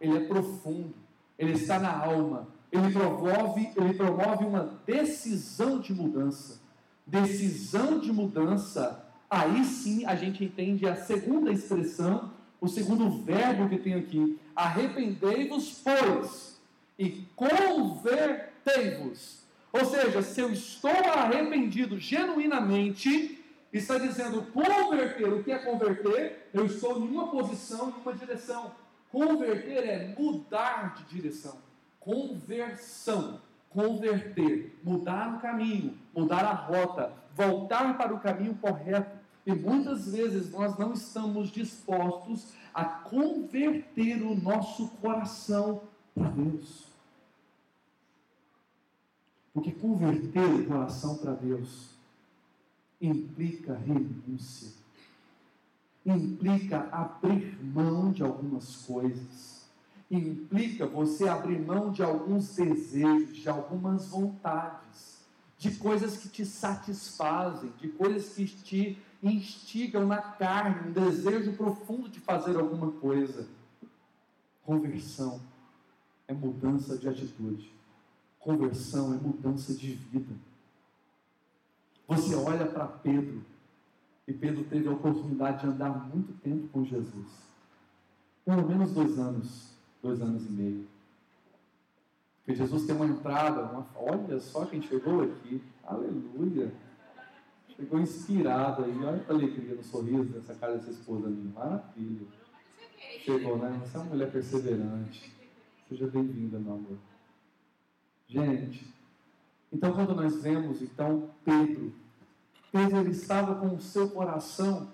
ele 0.00 0.16
é 0.16 0.20
profundo, 0.20 0.94
ele 1.38 1.52
está 1.52 1.78
na 1.78 1.96
alma, 1.96 2.48
ele 2.72 2.90
promove, 2.92 3.70
ele 3.76 3.94
promove 3.94 4.44
uma 4.44 4.80
decisão 4.86 5.80
de 5.80 5.92
mudança. 5.92 6.60
Decisão 7.06 8.00
de 8.00 8.12
mudança, 8.12 9.04
aí 9.30 9.64
sim 9.64 10.04
a 10.06 10.16
gente 10.16 10.44
entende 10.44 10.88
a 10.88 10.96
segunda 10.96 11.52
expressão, 11.52 12.32
o 12.60 12.66
segundo 12.66 13.08
verbo 13.22 13.68
que 13.68 13.78
tem 13.78 13.94
aqui. 13.94 14.40
Arrependei-vos, 14.56 15.82
pois, 15.84 16.58
e 16.98 17.24
convertei-vos. 17.36 19.45
Ou 19.78 19.84
seja, 19.84 20.22
se 20.22 20.40
eu 20.40 20.52
estou 20.52 20.90
arrependido 20.90 21.98
genuinamente, 21.98 23.44
está 23.72 23.98
dizendo 23.98 24.42
converter. 24.52 25.32
O 25.32 25.42
que 25.42 25.52
é 25.52 25.58
converter? 25.58 26.48
Eu 26.52 26.66
estou 26.66 26.98
em 26.98 27.08
uma 27.08 27.28
posição, 27.28 27.90
em 27.90 28.00
uma 28.00 28.14
direção. 28.14 28.72
Converter 29.10 29.84
é 29.84 30.14
mudar 30.18 30.94
de 30.94 31.04
direção. 31.14 31.58
Conversão. 32.00 33.40
Converter. 33.68 34.78
Mudar 34.82 35.36
o 35.36 35.40
caminho, 35.40 35.98
mudar 36.14 36.44
a 36.44 36.52
rota, 36.52 37.12
voltar 37.34 37.96
para 37.98 38.14
o 38.14 38.20
caminho 38.20 38.54
correto. 38.54 39.16
E 39.44 39.52
muitas 39.52 40.10
vezes 40.10 40.50
nós 40.50 40.76
não 40.78 40.92
estamos 40.92 41.50
dispostos 41.50 42.52
a 42.74 42.84
converter 42.84 44.22
o 44.22 44.34
nosso 44.34 44.88
coração 45.00 45.82
para 46.14 46.30
Deus. 46.30 46.95
Porque 49.56 49.72
converter 49.72 50.44
o 50.44 50.66
coração 50.66 51.16
para 51.16 51.32
Deus 51.32 51.88
implica 53.00 53.74
renúncia, 53.74 54.70
implica 56.04 56.86
abrir 56.92 57.58
mão 57.64 58.12
de 58.12 58.22
algumas 58.22 58.76
coisas, 58.84 59.64
implica 60.10 60.86
você 60.86 61.26
abrir 61.26 61.58
mão 61.58 61.90
de 61.90 62.02
alguns 62.02 62.54
desejos, 62.54 63.34
de 63.34 63.48
algumas 63.48 64.08
vontades, 64.08 65.22
de 65.56 65.70
coisas 65.76 66.18
que 66.18 66.28
te 66.28 66.44
satisfazem, 66.44 67.72
de 67.80 67.88
coisas 67.88 68.34
que 68.34 68.44
te 68.44 68.98
instigam 69.22 70.06
na 70.06 70.20
carne, 70.20 70.90
um 70.90 70.92
desejo 70.92 71.54
profundo 71.54 72.10
de 72.10 72.20
fazer 72.20 72.58
alguma 72.58 72.92
coisa. 72.92 73.48
Conversão 74.62 75.40
é 76.28 76.34
mudança 76.34 76.98
de 76.98 77.08
atitude. 77.08 77.74
Conversão 78.38 79.12
é 79.14 79.16
mudança 79.16 79.74
de 79.74 79.92
vida. 79.92 80.34
Você 82.08 82.34
olha 82.34 82.66
para 82.66 82.86
Pedro, 82.86 83.42
e 84.26 84.32
Pedro 84.32 84.64
teve 84.64 84.88
a 84.88 84.92
oportunidade 84.92 85.62
de 85.62 85.66
andar 85.66 86.08
muito 86.08 86.32
tempo 86.40 86.68
com 86.68 86.84
Jesus. 86.84 87.26
Pelo 88.44 88.68
menos 88.68 88.92
dois 88.92 89.18
anos, 89.18 89.72
dois 90.02 90.20
anos 90.20 90.44
e 90.46 90.50
meio. 90.50 90.86
Porque 92.38 92.54
Jesus 92.54 92.86
tem 92.86 92.94
uma 92.94 93.06
entrada, 93.06 93.62
uma, 93.62 93.86
olha 93.96 94.38
só 94.38 94.64
quem 94.66 94.80
chegou 94.80 95.22
aqui, 95.22 95.60
aleluia. 95.84 96.72
Chegou 97.76 98.00
inspirado 98.00 98.84
aí, 98.84 99.04
olha 99.04 99.24
a 99.28 99.32
alegria 99.32 99.74
no 99.74 99.82
sorriso 99.82 100.32
dessa 100.32 100.54
cara 100.54 100.74
dessa 100.74 100.90
esposa 100.90 101.28
minha, 101.28 101.52
maravilha. 101.52 102.26
Chegou, 103.24 103.58
né? 103.58 103.80
Você 103.84 103.96
é 103.96 104.00
uma 104.00 104.10
mulher 104.10 104.30
perseverante. 104.30 105.32
Seja 105.88 106.06
bem-vinda, 106.06 106.58
meu 106.58 106.74
amor. 106.74 106.98
Gente, 108.28 108.92
então 109.72 109.92
quando 109.92 110.14
nós 110.14 110.42
vemos 110.42 110.82
então 110.82 111.30
Pedro, 111.44 111.92
Pedro 112.72 112.98
ele 112.98 113.10
estava 113.10 113.54
com 113.54 113.74
o 113.74 113.80
seu 113.80 114.10
coração 114.10 114.92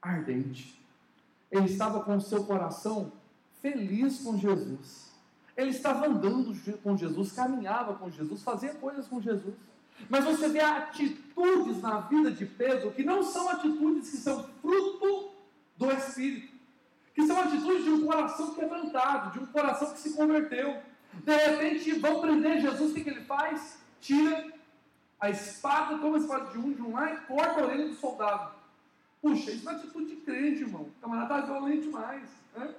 ardente. 0.00 0.80
Ele 1.50 1.66
estava 1.66 2.00
com 2.00 2.16
o 2.16 2.20
seu 2.20 2.44
coração 2.44 3.12
feliz 3.60 4.18
com 4.22 4.36
Jesus. 4.36 5.12
Ele 5.56 5.70
estava 5.70 6.06
andando 6.06 6.54
com 6.82 6.96
Jesus, 6.96 7.32
caminhava 7.32 7.94
com 7.94 8.10
Jesus, 8.10 8.42
fazia 8.42 8.74
coisas 8.74 9.08
com 9.08 9.20
Jesus. 9.20 9.54
Mas 10.10 10.24
você 10.24 10.48
vê 10.48 10.60
atitudes 10.60 11.80
na 11.80 12.00
vida 12.00 12.30
de 12.30 12.44
Pedro 12.44 12.92
que 12.92 13.02
não 13.02 13.22
são 13.22 13.48
atitudes 13.48 14.10
que 14.10 14.18
são 14.18 14.44
fruto 14.60 15.30
do 15.76 15.90
Espírito, 15.90 16.54
que 17.14 17.26
são 17.26 17.40
atitudes 17.40 17.84
de 17.84 17.90
um 17.90 18.06
coração 18.06 18.54
quebrantado, 18.54 19.32
de 19.32 19.38
um 19.38 19.46
coração 19.46 19.92
que 19.92 19.98
se 19.98 20.14
converteu. 20.14 20.78
De 21.24 21.36
repente 21.36 21.92
vão 21.98 22.20
prender 22.20 22.60
Jesus, 22.60 22.92
o 22.92 22.94
que, 22.94 23.08
ele 23.08 23.22
faz? 23.22 23.82
Tira 24.00 24.52
a 25.20 25.30
espada, 25.30 25.98
toma 25.98 26.16
a 26.16 26.20
espada 26.20 26.50
de 26.50 26.58
um 26.58 26.72
de 26.72 26.82
um 26.82 26.92
lá 26.92 27.12
e 27.12 27.16
corta 27.22 27.60
a 27.60 27.64
orelha 27.64 27.88
do 27.88 27.94
soldado. 27.94 28.52
Puxa, 29.20 29.50
isso 29.50 29.68
é 29.68 29.72
uma 29.72 29.78
atitude 29.78 30.06
de 30.06 30.16
crente, 30.16 30.62
irmão. 30.62 30.82
O 30.82 31.00
camarada 31.00 31.40
está 31.40 31.52
violento 31.52 31.82
demais. 31.82 32.28
Né? 32.54 32.74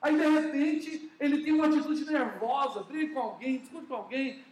Aí 0.00 0.16
de 0.16 0.26
repente 0.26 1.12
ele 1.20 1.42
tem 1.42 1.52
uma 1.52 1.66
atitude 1.66 2.06
nervosa, 2.06 2.82
briga 2.84 3.12
com 3.12 3.20
alguém, 3.20 3.58
discute 3.58 3.86
com 3.86 3.94
alguém. 3.94 4.42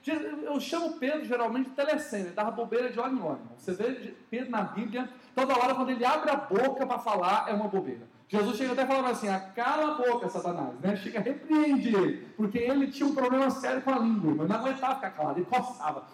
Eu 0.42 0.60
chamo 0.60 0.98
Pedro 0.98 1.24
geralmente 1.24 1.70
de 1.70 1.76
telecena, 1.76 2.26
ele 2.26 2.34
dava 2.34 2.50
bobeira 2.50 2.90
de 2.90 3.00
hora 3.00 3.12
em 3.12 3.20
hora. 3.20 3.40
Você 3.56 3.72
vê 3.72 4.14
Pedro 4.28 4.50
na 4.50 4.62
Bíblia, 4.62 5.08
toda 5.34 5.56
hora 5.56 5.74
quando 5.74 5.90
ele 5.90 6.04
abre 6.04 6.30
a 6.30 6.36
boca 6.36 6.86
para 6.86 6.98
falar 6.98 7.48
é 7.48 7.54
uma 7.54 7.68
bobeira. 7.68 8.06
Jesus 8.28 8.58
chega 8.58 8.72
até 8.72 8.86
falando 8.86 9.06
assim: 9.06 9.28
ah, 9.28 9.40
cala 9.40 9.92
a 9.92 9.94
boca, 9.94 10.28
Satanás, 10.28 10.74
né? 10.80 10.94
Chega, 10.96 11.20
repreende 11.20 11.94
ele, 11.94 12.28
porque 12.36 12.58
ele 12.58 12.88
tinha 12.88 13.08
um 13.08 13.14
problema 13.14 13.50
sério 13.50 13.80
com 13.80 13.90
a 13.90 13.98
língua, 13.98 14.34
mas 14.36 14.48
não 14.48 14.56
aguentava 14.56 14.96
ficar 14.96 15.10
calado, 15.10 15.38
ele 15.38 15.46
coçava. 15.46 16.04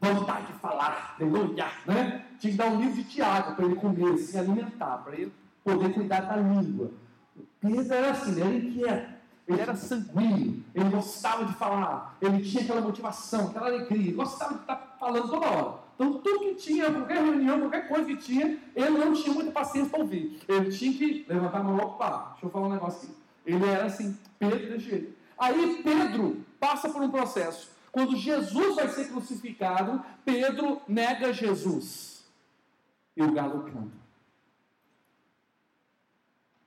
Vontade 0.00 0.46
de 0.46 0.52
falar, 0.54 1.16
aleluia, 1.18 1.66
né? 1.84 2.24
Tinha 2.38 2.52
que 2.52 2.56
dar 2.56 2.66
um 2.68 2.80
livro 2.80 2.94
de 2.94 3.04
Tiago 3.04 3.54
para 3.54 3.66
ele 3.66 3.74
comer, 3.74 4.16
se 4.18 4.38
alimentar, 4.38 4.98
para 4.98 5.14
ele 5.14 5.32
poder 5.62 5.92
cuidar 5.92 6.20
da 6.20 6.36
língua. 6.36 6.90
Pedro 7.60 7.92
era 7.92 8.10
assim, 8.12 8.30
ele 8.30 8.40
era 8.40 8.54
inquieto, 8.54 9.12
ele 9.46 9.60
era 9.60 9.76
sanguíneo, 9.76 10.64
ele 10.74 10.88
gostava 10.88 11.44
de 11.44 11.52
falar, 11.54 12.16
ele 12.22 12.42
tinha 12.42 12.62
aquela 12.62 12.80
motivação, 12.80 13.48
aquela 13.48 13.66
alegria, 13.66 14.14
gostava 14.14 14.54
de 14.54 14.60
estar 14.60 14.96
falando 14.98 15.28
toda 15.28 15.46
hora. 15.46 15.79
Então, 16.00 16.14
tudo 16.14 16.38
que 16.46 16.54
tinha, 16.54 16.90
qualquer 16.90 17.22
reunião, 17.22 17.60
qualquer 17.60 17.86
coisa 17.86 18.06
que 18.06 18.16
tinha, 18.16 18.58
ele 18.74 18.88
não 18.88 19.12
tinha 19.12 19.34
muita 19.34 19.50
paciência 19.50 19.90
para 19.90 20.00
ouvir. 20.00 20.40
Ele 20.48 20.72
tinha 20.72 20.96
que 20.96 21.26
levantar 21.28 21.58
a 21.58 21.62
mão, 21.62 21.76
opa, 21.76 22.30
deixa 22.30 22.46
eu 22.46 22.50
falar 22.50 22.68
um 22.68 22.72
negócio 22.72 23.06
aqui. 23.06 23.18
Ele 23.44 23.66
era 23.66 23.84
assim, 23.84 24.18
Pedro 24.38 24.70
desse 24.70 24.88
jeito. 24.88 25.14
Aí 25.36 25.82
Pedro 25.82 26.42
passa 26.58 26.88
por 26.88 27.02
um 27.02 27.10
processo. 27.10 27.70
Quando 27.92 28.16
Jesus 28.16 28.76
vai 28.76 28.88
ser 28.88 29.08
crucificado, 29.08 30.02
Pedro 30.24 30.80
nega 30.88 31.34
Jesus. 31.34 32.24
E 33.14 33.22
o 33.22 33.32
galo 33.32 33.64
canta. 33.64 34.00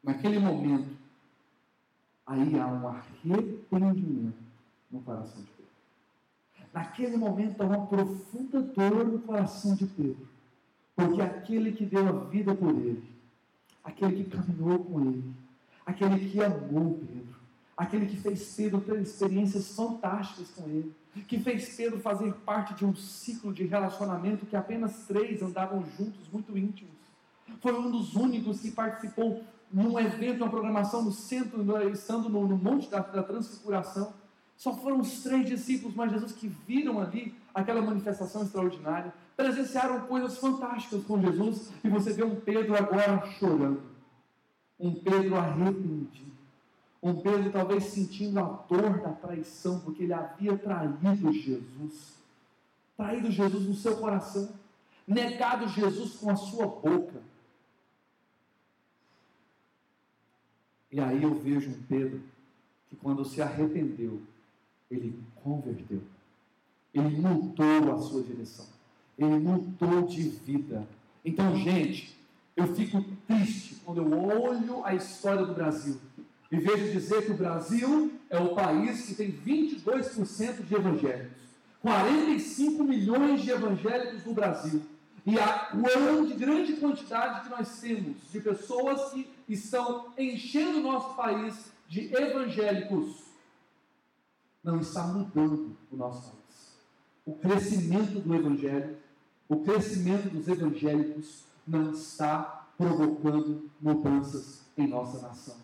Naquele 0.04 0.38
momento, 0.38 0.96
aí 2.28 2.60
há 2.60 2.68
um 2.68 2.88
arrependimento 2.88 4.38
no 4.92 5.02
coração 5.02 5.42
de 5.42 5.48
Pedro. 5.48 5.63
Naquele 6.74 7.16
momento 7.18 7.62
há 7.62 7.66
uma 7.66 7.86
profunda 7.86 8.62
dor 8.62 9.06
no 9.06 9.20
coração 9.20 9.76
de 9.76 9.86
Pedro. 9.86 10.28
Porque 10.96 11.22
aquele 11.22 11.72
que 11.72 11.86
deu 11.86 12.08
a 12.08 12.24
vida 12.26 12.54
por 12.56 12.70
ele, 12.70 13.04
aquele 13.84 14.24
que 14.24 14.30
caminhou 14.30 14.80
com 14.80 15.02
ele, 15.02 15.24
aquele 15.86 16.30
que 16.30 16.42
amou 16.42 17.00
Pedro, 17.00 17.36
aquele 17.78 18.06
que 18.06 18.18
fez 18.18 18.56
Pedro 18.56 18.82
ter 18.82 19.00
experiências 19.02 19.76
fantásticas 19.76 20.50
com 20.52 20.68
ele, 20.68 20.94
que 21.28 21.40
fez 21.40 21.76
Pedro 21.76 22.00
fazer 22.00 22.34
parte 22.46 22.74
de 22.74 22.86
um 22.86 22.96
ciclo 22.96 23.54
de 23.54 23.66
relacionamento 23.66 24.46
que 24.46 24.56
apenas 24.56 25.06
três 25.08 25.42
andavam 25.42 25.86
juntos, 25.98 26.28
muito 26.32 26.58
íntimos. 26.58 26.94
Foi 27.62 27.74
um 27.74 27.92
dos 27.92 28.16
únicos 28.16 28.62
que 28.62 28.72
participou 28.72 29.44
num 29.72 30.00
evento, 30.00 30.44
uma 30.44 30.50
programação 30.50 31.04
no 31.04 31.12
centro, 31.12 31.64
estando 31.92 32.30
no, 32.30 32.48
no 32.48 32.58
Monte 32.58 32.90
da, 32.90 33.00
da 33.00 33.24
Transfiguração. 33.24 34.14
Só 34.58 34.74
foram 34.74 35.00
os 35.00 35.22
três 35.22 35.48
discípulos, 35.48 35.96
mas 35.96 36.12
Jesus, 36.12 36.32
que 36.32 36.48
viram 36.48 37.02
ali 37.02 37.36
aquela 37.54 37.82
manifestação 37.82 38.44
extraordinária, 38.44 39.14
presenciaram 39.36 40.02
coisas 40.02 40.38
fantásticas 40.38 41.04
com 41.04 41.20
Jesus, 41.22 41.72
e 41.84 41.90
você 41.90 42.14
vê 42.14 42.24
um 42.24 42.40
Pedro 42.40 42.76
agora 42.76 43.26
chorando, 43.40 43.82
um 44.80 44.94
Pedro 44.94 45.36
arrependido, 45.36 46.32
um 47.02 47.16
Pedro 47.16 47.52
talvez 47.52 47.86
sentindo 47.86 48.40
a 48.40 48.44
dor 48.44 49.02
da 49.02 49.12
traição, 49.12 49.80
porque 49.80 50.04
ele 50.04 50.14
havia 50.14 50.58
traído 50.58 51.34
Jesus, 51.34 52.14
traído 52.96 53.32
Jesus 53.32 53.68
no 53.68 53.76
seu 53.76 53.98
coração, 53.98 54.54
negado 55.06 55.68
Jesus 55.68 56.16
com 56.16 56.30
a 56.30 56.36
sua 56.36 56.68
boca. 56.68 57.22
E 60.92 61.00
aí 61.00 61.24
eu 61.24 61.34
vejo 61.34 61.72
um 61.72 61.84
Pedro 61.90 62.22
que, 62.88 62.96
quando 62.96 63.26
se 63.26 63.42
arrependeu, 63.42 64.22
ele 64.94 65.20
converteu, 65.36 66.02
ele 66.94 67.10
mudou 67.18 67.94
a 67.94 67.98
sua 67.98 68.22
direção, 68.22 68.66
ele 69.18 69.40
mudou 69.40 70.04
de 70.04 70.22
vida. 70.24 70.88
Então, 71.26 71.56
gente, 71.58 72.16
eu 72.56 72.74
fico 72.76 73.04
triste 73.28 73.76
quando 73.84 73.98
eu 74.00 74.12
olho 74.14 74.86
a 74.86 74.94
história 74.94 75.46
do 75.46 75.54
Brasil 75.54 76.00
e 76.52 76.58
vejo 76.58 76.92
dizer 76.92 77.26
que 77.26 77.32
o 77.32 77.38
Brasil 77.38 78.12
é 78.30 78.40
o 78.40 78.54
país 78.54 79.08
que 79.08 79.16
tem 79.16 79.32
22% 79.32 80.64
de 80.64 80.76
evangélicos, 80.76 81.38
45 81.82 82.84
milhões 82.84 83.42
de 83.42 83.50
evangélicos 83.50 84.24
no 84.24 84.34
Brasil. 84.34 84.82
E 85.26 85.40
a 85.40 85.70
grande, 85.74 86.34
grande 86.34 86.74
quantidade 86.74 87.46
que 87.46 87.50
nós 87.50 87.80
temos 87.80 88.18
de 88.32 88.40
pessoas 88.42 89.14
que 89.14 89.28
estão 89.48 90.08
enchendo 90.18 90.80
o 90.80 90.84
nosso 90.84 91.16
país 91.16 91.72
de 91.88 92.14
evangélicos 92.14 93.23
não 94.64 94.80
está 94.80 95.08
mudando 95.08 95.76
o 95.92 95.96
nosso 95.96 96.32
país. 96.32 96.78
O 97.26 97.34
crescimento 97.34 98.20
do 98.20 98.36
evangelho, 98.36 98.98
o 99.48 99.58
crescimento 99.58 100.30
dos 100.30 100.48
evangélicos 100.48 101.44
não 101.68 101.92
está 101.92 102.68
provocando 102.78 103.70
mudanças 103.82 104.62
em 104.78 104.88
nossa 104.88 105.22
nação. 105.26 105.56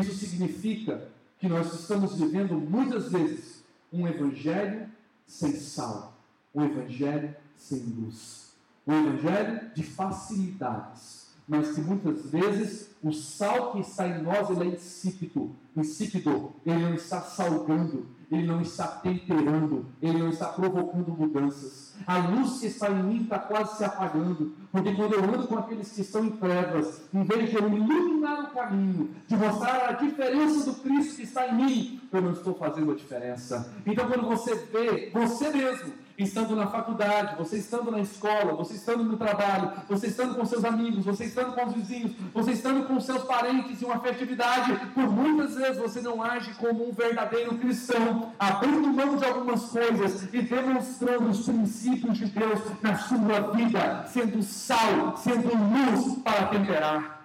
Isso 0.00 0.14
significa 0.14 1.08
que 1.38 1.48
nós 1.48 1.72
estamos 1.72 2.16
vivendo 2.16 2.54
muitas 2.54 3.10
vezes 3.10 3.62
um 3.92 4.06
evangelho 4.06 4.88
sem 5.26 5.52
sal, 5.52 6.14
um 6.54 6.64
evangelho 6.64 7.34
sem 7.56 7.78
luz 7.80 8.40
o 8.86 8.92
evangelho 8.92 9.70
de 9.74 9.82
facilidades, 9.82 11.28
mas 11.46 11.72
que 11.74 11.80
muitas 11.80 12.26
vezes 12.26 12.90
o 13.02 13.12
sal 13.12 13.72
que 13.72 13.80
está 13.80 14.06
em 14.06 14.22
nós 14.22 14.50
ele 14.50 14.64
é 14.64 14.74
insípido, 14.74 15.54
insípido, 15.76 16.52
ele 16.64 16.78
não 16.78 16.94
está 16.94 17.20
salgando, 17.20 18.06
ele 18.30 18.46
não 18.46 18.60
está 18.60 18.86
temperando, 18.86 19.86
ele 20.00 20.18
não 20.18 20.28
está 20.28 20.46
provocando 20.46 21.10
mudanças. 21.10 21.94
A 22.06 22.18
luz 22.18 22.60
que 22.60 22.66
está 22.66 22.88
em 22.90 23.02
mim 23.02 23.22
está 23.22 23.38
quase 23.38 23.76
se 23.76 23.84
apagando, 23.84 24.54
porque 24.70 24.94
quando 24.94 25.14
eu 25.14 25.24
ando 25.24 25.48
com 25.48 25.58
aqueles 25.58 25.90
que 25.92 26.00
estão 26.00 26.24
em 26.24 26.30
trevas, 26.30 27.02
em 27.12 27.24
vez 27.24 27.50
de 27.50 27.56
eu 27.56 27.68
iluminar 27.68 28.44
o 28.44 28.50
caminho, 28.50 29.10
de 29.26 29.36
mostrar 29.36 29.88
a 29.88 29.92
diferença 29.92 30.70
do 30.70 30.76
Cristo 30.80 31.16
que 31.16 31.22
está 31.22 31.48
em 31.48 31.54
mim, 31.56 32.00
eu 32.12 32.22
não 32.22 32.32
estou 32.32 32.54
fazendo 32.54 32.92
a 32.92 32.94
diferença. 32.94 33.72
Então, 33.84 34.08
quando 34.08 34.28
você 34.28 34.54
vê 34.54 35.10
você 35.12 35.50
mesmo 35.50 35.92
estando 36.22 36.54
na 36.54 36.66
faculdade, 36.66 37.36
você 37.36 37.58
estando 37.58 37.90
na 37.90 38.00
escola, 38.00 38.54
você 38.54 38.74
estando 38.74 39.04
no 39.04 39.16
trabalho, 39.16 39.72
você 39.88 40.08
estando 40.08 40.34
com 40.34 40.44
seus 40.44 40.64
amigos, 40.64 41.04
você 41.04 41.24
estando 41.24 41.54
com 41.54 41.66
os 41.66 41.74
vizinhos, 41.74 42.12
você 42.32 42.52
estando 42.52 42.86
com 42.86 43.00
seus 43.00 43.24
parentes 43.24 43.80
em 43.80 43.84
uma 43.84 44.00
festividade, 44.00 44.74
por 44.94 45.10
muitas 45.10 45.54
vezes 45.54 45.78
você 45.78 46.00
não 46.00 46.22
age 46.22 46.54
como 46.54 46.88
um 46.88 46.92
verdadeiro 46.92 47.56
cristão, 47.58 48.32
abrindo 48.38 48.88
mão 48.88 49.16
de 49.16 49.24
algumas 49.24 49.64
coisas 49.66 50.32
e 50.32 50.42
demonstrando 50.42 51.30
os 51.30 51.44
princípios 51.44 52.18
de 52.18 52.26
Deus 52.26 52.60
na 52.82 52.98
sua 52.98 53.52
vida, 53.52 54.06
sendo 54.08 54.42
sal, 54.42 55.16
sendo 55.16 55.48
luz 55.48 56.18
para 56.22 56.46
temperar. 56.46 57.20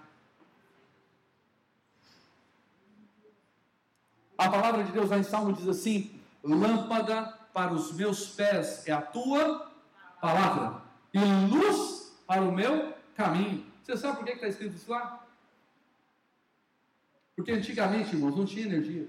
A 4.37 4.49
palavra 4.49 4.83
de 4.83 4.91
Deus 4.91 5.09
lá 5.09 5.17
em 5.17 5.23
Salmo 5.23 5.53
diz 5.53 5.67
assim: 5.67 6.11
lâmpada 6.43 7.44
para 7.55 7.74
os 7.74 7.93
meus 7.93 8.27
pés 8.27 8.85
é 8.85 8.91
a 8.91 9.01
tua 9.01 9.71
palavra, 10.19 10.81
e 11.13 11.19
luz 11.50 12.13
para 12.27 12.41
o 12.41 12.51
meu 12.51 12.93
caminho. 13.15 13.65
Você 13.81 13.95
sabe 13.95 14.17
por 14.17 14.25
que 14.25 14.33
está 14.33 14.47
escrito 14.50 14.75
isso 14.75 14.91
lá? 14.91 15.25
Porque 17.33 17.53
antigamente, 17.53 18.13
irmãos, 18.13 18.35
não 18.35 18.45
tinha 18.45 18.65
energia. 18.65 19.07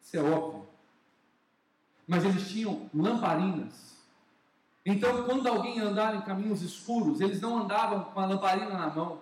Isso 0.00 0.16
é 0.16 0.22
óbvio. 0.22 0.68
Mas 2.06 2.24
eles 2.24 2.48
tinham 2.48 2.88
lamparinas. 2.94 3.96
Então, 4.86 5.24
quando 5.24 5.48
alguém 5.48 5.80
andava 5.80 6.16
em 6.16 6.20
caminhos 6.20 6.62
escuros, 6.62 7.20
eles 7.20 7.40
não 7.40 7.58
andavam 7.58 8.04
com 8.04 8.20
a 8.20 8.26
lamparina 8.26 8.70
na 8.70 8.88
mão. 8.88 9.18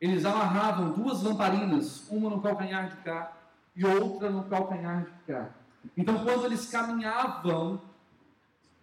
Eles 0.00 0.24
amarravam 0.24 0.92
duas 0.92 1.20
lamparinas, 1.24 2.08
uma 2.08 2.30
no 2.30 2.40
calcanhar 2.40 2.90
de 2.90 2.96
cá 2.98 3.32
e 3.74 3.84
outra 3.84 4.30
no 4.30 4.44
calcanhar 4.44 5.04
de 5.04 5.32
cá. 5.32 5.50
Então, 5.96 6.24
quando 6.24 6.44
eles 6.44 6.70
caminhavam, 6.70 7.87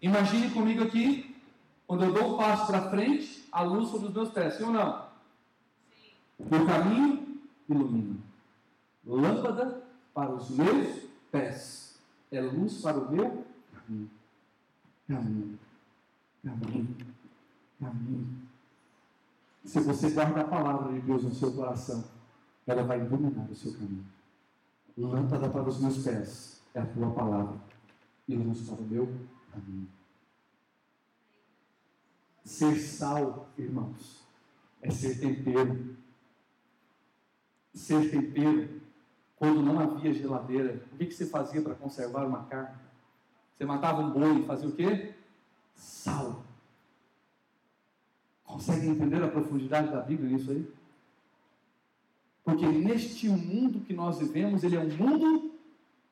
imagine 0.02 0.50
comigo 0.52 0.84
aqui, 0.84 1.36
quando 1.88 2.06
eu 2.06 2.14
dou 2.14 2.34
um 2.34 2.38
passo 2.38 2.68
para 2.68 2.90
frente, 2.90 3.48
a 3.52 3.62
luz 3.62 3.90
sobre 3.90 4.08
os 4.08 4.14
meus 4.14 4.30
pés, 4.30 4.56
sim 4.56 4.64
ou 4.64 4.72
não? 4.72 5.06
Sim. 6.38 6.46
O 6.46 6.66
caminho 6.66 7.40
ilumina. 7.70 8.18
Lâmpada 9.06 9.84
para 10.14 10.34
os 10.34 10.50
meus 10.50 11.04
pés. 11.32 11.98
É 12.32 12.42
luz 12.42 12.82
para 12.82 12.98
o 12.98 13.12
meu 13.12 13.46
caminho. 13.74 14.10
Caminho. 15.08 15.60
Caminho. 16.44 16.98
Caminho. 17.80 18.46
Se 19.64 19.80
você 19.80 20.10
guarda 20.12 20.42
a 20.42 20.48
palavra 20.48 20.94
de 20.94 21.02
Deus 21.02 21.24
no 21.24 21.34
seu 21.34 21.52
coração, 21.54 22.04
ela 22.68 22.84
vai 22.84 23.00
iluminar 23.00 23.50
o 23.50 23.56
seu 23.56 23.74
caminho. 23.74 24.06
Lâmpada 24.98 25.50
para 25.50 25.64
os 25.64 25.80
meus 25.80 25.98
pés 26.04 26.62
é 26.74 26.82
a 26.82 26.86
tua 26.86 27.12
palavra 27.12 27.58
e 28.28 28.36
luz 28.36 28.62
para 28.62 28.82
o 28.82 28.84
meu 28.84 29.14
Ser 32.44 32.78
sal, 32.78 33.50
irmãos, 33.58 34.24
é 34.82 34.92
ser 34.92 35.20
tempero. 35.20 35.96
Ser 37.74 38.10
tempero, 38.10 38.82
quando 39.36 39.62
não 39.62 39.80
havia 39.80 40.14
geladeira, 40.14 40.82
o 40.94 40.98
que, 40.98 41.08
que 41.08 41.14
você 41.14 41.26
fazia 41.26 41.62
para 41.62 41.76
conservar 41.76 42.26
uma 42.26 42.46
carne? 42.46 42.78
Você 43.58 43.66
matava 43.66 44.02
um 44.02 44.12
boi 44.12 44.40
e 44.40 44.46
fazia 44.46 44.70
o 44.70 44.72
quê? 44.72 45.14
Sal. 45.76 46.44
Consegue 48.46 48.88
entender 48.88 49.24
a 49.24 49.28
profundidade 49.28 49.92
da 49.92 50.02
Bíblia 50.02 50.30
nisso 50.30 50.52
aí? 50.52 50.72
Porque 52.44 52.66
neste 52.68 53.28
mundo 53.28 53.82
que 53.82 53.94
nós 53.94 54.20
vivemos, 54.20 54.64
ele 54.64 54.76
é 54.76 54.80
um 54.80 54.96
mundo 54.96 55.52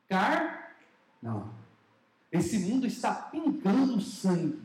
carnal. 0.09 1.53
Esse 2.33 2.57
mundo 2.57 2.87
está 2.87 3.13
pingando 3.13 4.01
sangue. 4.01 4.59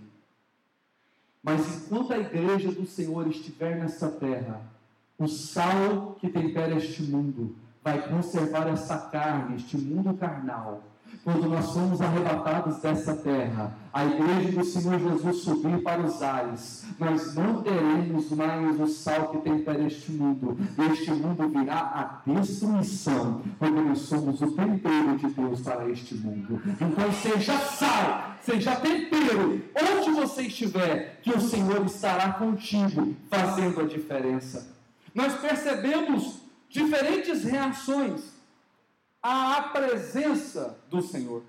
Mas 1.43 1.85
enquanto 1.85 2.15
a 2.15 2.19
igreja 2.19 2.73
do 2.73 2.87
Senhor 2.87 3.29
estiver 3.29 3.79
nessa 3.79 4.11
terra, 4.11 4.63
o 5.19 5.29
sal 5.29 6.17
que 6.19 6.31
tempera 6.31 6.75
este 6.75 7.03
mundo 7.03 7.55
vai 7.85 8.09
conservar 8.09 8.67
essa 8.69 8.97
carne, 9.11 9.57
este 9.57 9.77
mundo 9.77 10.15
carnal, 10.15 10.83
quando 11.25 11.49
nós 11.49 11.67
somos 11.67 12.01
arrebatados 12.01 12.79
dessa 12.79 13.15
terra, 13.17 13.77
a 13.93 14.05
igreja 14.07 14.53
do 14.53 14.65
Senhor 14.65 14.99
Jesus 14.99 15.43
subir 15.43 15.83
para 15.83 16.01
os 16.01 16.23
ares, 16.23 16.87
nós 16.99 17.35
não 17.35 17.63
teremos 17.63 18.31
mais 18.31 18.81
o 18.81 18.87
sal 18.87 19.29
que 19.29 19.39
tempera 19.39 19.83
este 19.85 20.13
mundo. 20.13 20.57
Este 20.91 21.11
mundo 21.11 21.49
virá 21.49 22.23
a 22.27 22.33
destruição, 22.33 23.43
porque 23.59 23.81
nós 23.81 23.99
somos 23.99 24.41
o 24.41 24.53
tempero 24.53 25.17
de 25.19 25.27
Deus 25.27 25.61
para 25.61 25.91
este 25.91 26.15
mundo. 26.15 26.63
Então 26.81 27.13
seja 27.13 27.59
sal, 27.59 28.35
seja 28.41 28.77
tempero, 28.77 29.63
onde 29.75 30.11
você 30.13 30.43
estiver, 30.43 31.21
que 31.23 31.31
o 31.31 31.41
Senhor 31.41 31.85
estará 31.85 32.33
contigo, 32.33 33.15
fazendo 33.29 33.81
a 33.81 33.85
diferença. 33.85 34.75
Nós 35.15 35.35
percebemos 35.35 36.39
diferentes 36.71 37.45
reações 37.45 38.38
à 39.23 39.63
presença 39.73 40.79
do 40.89 41.03
Senhor. 41.03 41.43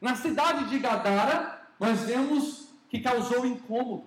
Na 0.00 0.14
cidade 0.14 0.68
de 0.68 0.78
Gadara, 0.78 1.60
nós 1.78 2.00
vemos 2.00 2.68
que 2.88 3.00
causou 3.00 3.44
incômodo. 3.46 4.06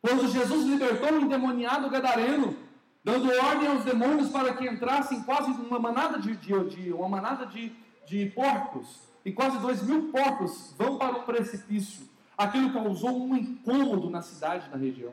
Quando 0.00 0.28
Jesus 0.28 0.66
libertou 0.66 1.12
o 1.12 1.20
endemoniado 1.20 1.88
gadareno, 1.88 2.56
dando 3.04 3.30
ordem 3.30 3.68
aos 3.68 3.84
demônios 3.84 4.30
para 4.30 4.54
que 4.54 4.68
entrassem 4.68 5.22
quase 5.22 5.50
uma 5.50 5.78
manada 5.78 6.18
de, 6.18 6.36
de, 6.36 6.64
de 6.68 6.92
uma 6.92 7.08
manada 7.08 7.46
de, 7.46 7.72
de 8.06 8.26
porcos, 8.30 9.00
e 9.24 9.32
quase 9.32 9.58
dois 9.58 9.82
mil 9.82 10.10
porcos 10.10 10.74
vão 10.76 10.98
para 10.98 11.18
o 11.18 11.22
precipício. 11.22 12.08
Aquilo 12.36 12.72
causou 12.72 13.22
um 13.24 13.36
incômodo 13.36 14.10
na 14.10 14.20
cidade, 14.20 14.68
na 14.70 14.76
região. 14.76 15.12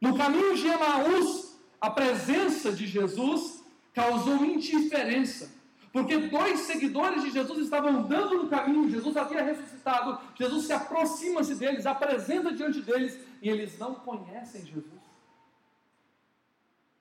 No 0.00 0.16
caminho 0.16 0.54
de 0.54 0.66
Emaús, 0.66 1.56
a 1.80 1.88
presença 1.88 2.72
de 2.72 2.86
Jesus 2.86 3.61
causou 3.92 4.44
indiferença. 4.44 5.50
Porque 5.92 6.16
dois 6.16 6.60
seguidores 6.60 7.22
de 7.22 7.30
Jesus 7.30 7.58
estavam 7.64 7.90
andando 7.90 8.42
no 8.42 8.48
caminho, 8.48 8.88
Jesus 8.88 9.14
havia 9.14 9.42
ressuscitado, 9.42 10.18
Jesus 10.34 10.64
se 10.64 10.72
aproxima-se 10.72 11.54
deles, 11.54 11.84
apresenta 11.84 12.52
diante 12.54 12.80
deles, 12.80 13.18
e 13.42 13.50
eles 13.50 13.78
não 13.78 13.96
conhecem 13.96 14.64
Jesus. 14.64 15.02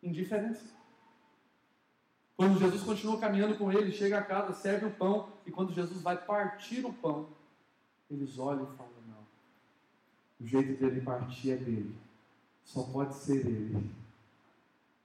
Indiferença. 0.04 0.66
Quando 2.36 2.60
Jesus 2.60 2.82
continua 2.82 3.20
caminhando 3.20 3.58
com 3.58 3.72
eles, 3.72 3.96
chega 3.96 4.18
a 4.18 4.24
casa, 4.24 4.54
serve 4.54 4.88
o 4.88 4.92
pão, 4.92 5.30
e 5.46 5.52
quando 5.52 5.74
Jesus 5.74 6.02
vai 6.02 6.18
partir 6.18 6.86
o 6.86 6.92
pão, 6.92 7.30
eles 8.10 8.38
olham 8.38 8.64
e 8.64 8.76
falam: 8.76 8.92
Não, 9.08 9.24
o 10.42 10.46
jeito 10.46 10.78
dele 10.78 11.00
partir 11.00 11.52
é 11.52 11.56
dele, 11.56 11.96
só 12.66 12.84
pode 12.84 13.14
ser 13.14 13.46
ele. 13.46 13.90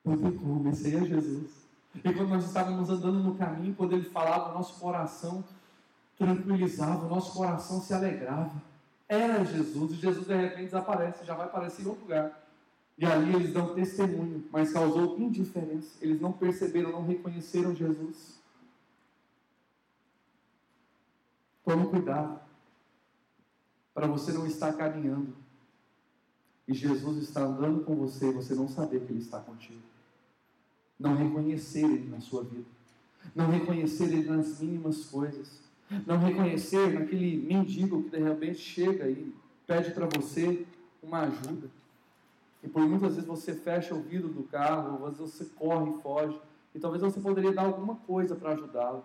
Não 0.04 0.16
tem 0.16 0.38
como, 0.38 0.72
Jesus. 0.72 1.65
E 2.04 2.12
quando 2.12 2.28
nós 2.28 2.44
estávamos 2.44 2.90
andando 2.90 3.18
no 3.18 3.34
caminho, 3.36 3.74
quando 3.74 3.94
ele 3.94 4.08
falava, 4.10 4.52
nosso 4.52 4.78
coração 4.78 5.42
tranquilizava, 6.16 7.06
o 7.06 7.08
nosso 7.08 7.32
coração 7.32 7.80
se 7.80 7.92
alegrava. 7.94 8.52
Era 9.08 9.44
Jesus, 9.44 9.92
e 9.92 9.96
Jesus 9.96 10.26
de 10.26 10.34
repente 10.34 10.64
desaparece, 10.64 11.24
já 11.24 11.34
vai 11.34 11.46
aparecer 11.46 11.82
em 11.82 11.88
outro 11.88 12.02
lugar. 12.02 12.42
E 12.98 13.04
ali 13.04 13.34
eles 13.34 13.52
dão 13.52 13.74
testemunho, 13.74 14.46
mas 14.50 14.72
causou 14.72 15.18
indiferença. 15.18 15.96
Eles 16.00 16.20
não 16.20 16.32
perceberam, 16.32 16.92
não 16.92 17.04
reconheceram 17.04 17.74
Jesus. 17.74 18.40
Tome 21.64 21.86
cuidado, 21.88 22.40
para 23.92 24.06
você 24.06 24.32
não 24.32 24.46
estar 24.46 24.72
caminhando. 24.72 25.34
E 26.66 26.74
Jesus 26.74 27.18
está 27.18 27.42
andando 27.42 27.84
com 27.84 27.94
você 27.94 28.28
e 28.28 28.32
você 28.32 28.54
não 28.54 28.68
saber 28.68 29.00
que 29.00 29.12
Ele 29.12 29.20
está 29.20 29.40
contigo 29.40 29.95
não 30.98 31.14
reconhecer 31.14 31.84
Ele 31.84 32.08
na 32.08 32.20
sua 32.20 32.42
vida, 32.42 32.64
não 33.34 33.50
reconhecer 33.50 34.04
Ele 34.04 34.28
nas 34.28 34.60
mínimas 34.60 35.04
coisas, 35.04 35.60
não 36.06 36.18
reconhecer 36.18 36.92
naquele 36.92 37.36
mendigo 37.36 38.02
que 38.02 38.10
de 38.10 38.18
repente 38.18 38.58
chega 38.58 39.08
e 39.08 39.32
pede 39.66 39.90
para 39.92 40.06
você 40.06 40.66
uma 41.02 41.20
ajuda. 41.20 41.68
E 42.62 42.68
por 42.68 42.82
muitas 42.82 43.14
vezes 43.14 43.26
você 43.26 43.54
fecha 43.54 43.94
o 43.94 44.02
vidro 44.02 44.28
do 44.28 44.42
carro, 44.42 45.00
ou 45.00 45.06
às 45.06 45.18
vezes 45.18 45.34
você 45.34 45.44
corre 45.44 45.90
e 45.90 46.02
foge, 46.02 46.40
e 46.74 46.78
talvez 46.78 47.02
você 47.02 47.20
poderia 47.20 47.52
dar 47.52 47.66
alguma 47.66 47.94
coisa 47.94 48.34
para 48.34 48.52
ajudá-lo. 48.52 49.04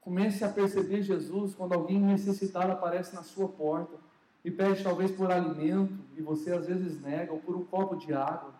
Comece 0.00 0.44
a 0.44 0.48
perceber 0.48 1.02
Jesus 1.02 1.54
quando 1.54 1.72
alguém 1.72 2.00
necessitado 2.00 2.72
aparece 2.72 3.14
na 3.14 3.22
sua 3.22 3.48
porta 3.48 3.96
e 4.44 4.50
pede 4.50 4.82
talvez 4.82 5.10
por 5.10 5.30
alimento, 5.30 5.92
e 6.16 6.22
você 6.22 6.52
às 6.52 6.66
vezes 6.66 7.00
nega, 7.00 7.32
ou 7.32 7.38
por 7.38 7.56
um 7.56 7.64
copo 7.64 7.96
de 7.96 8.12
água. 8.14 8.54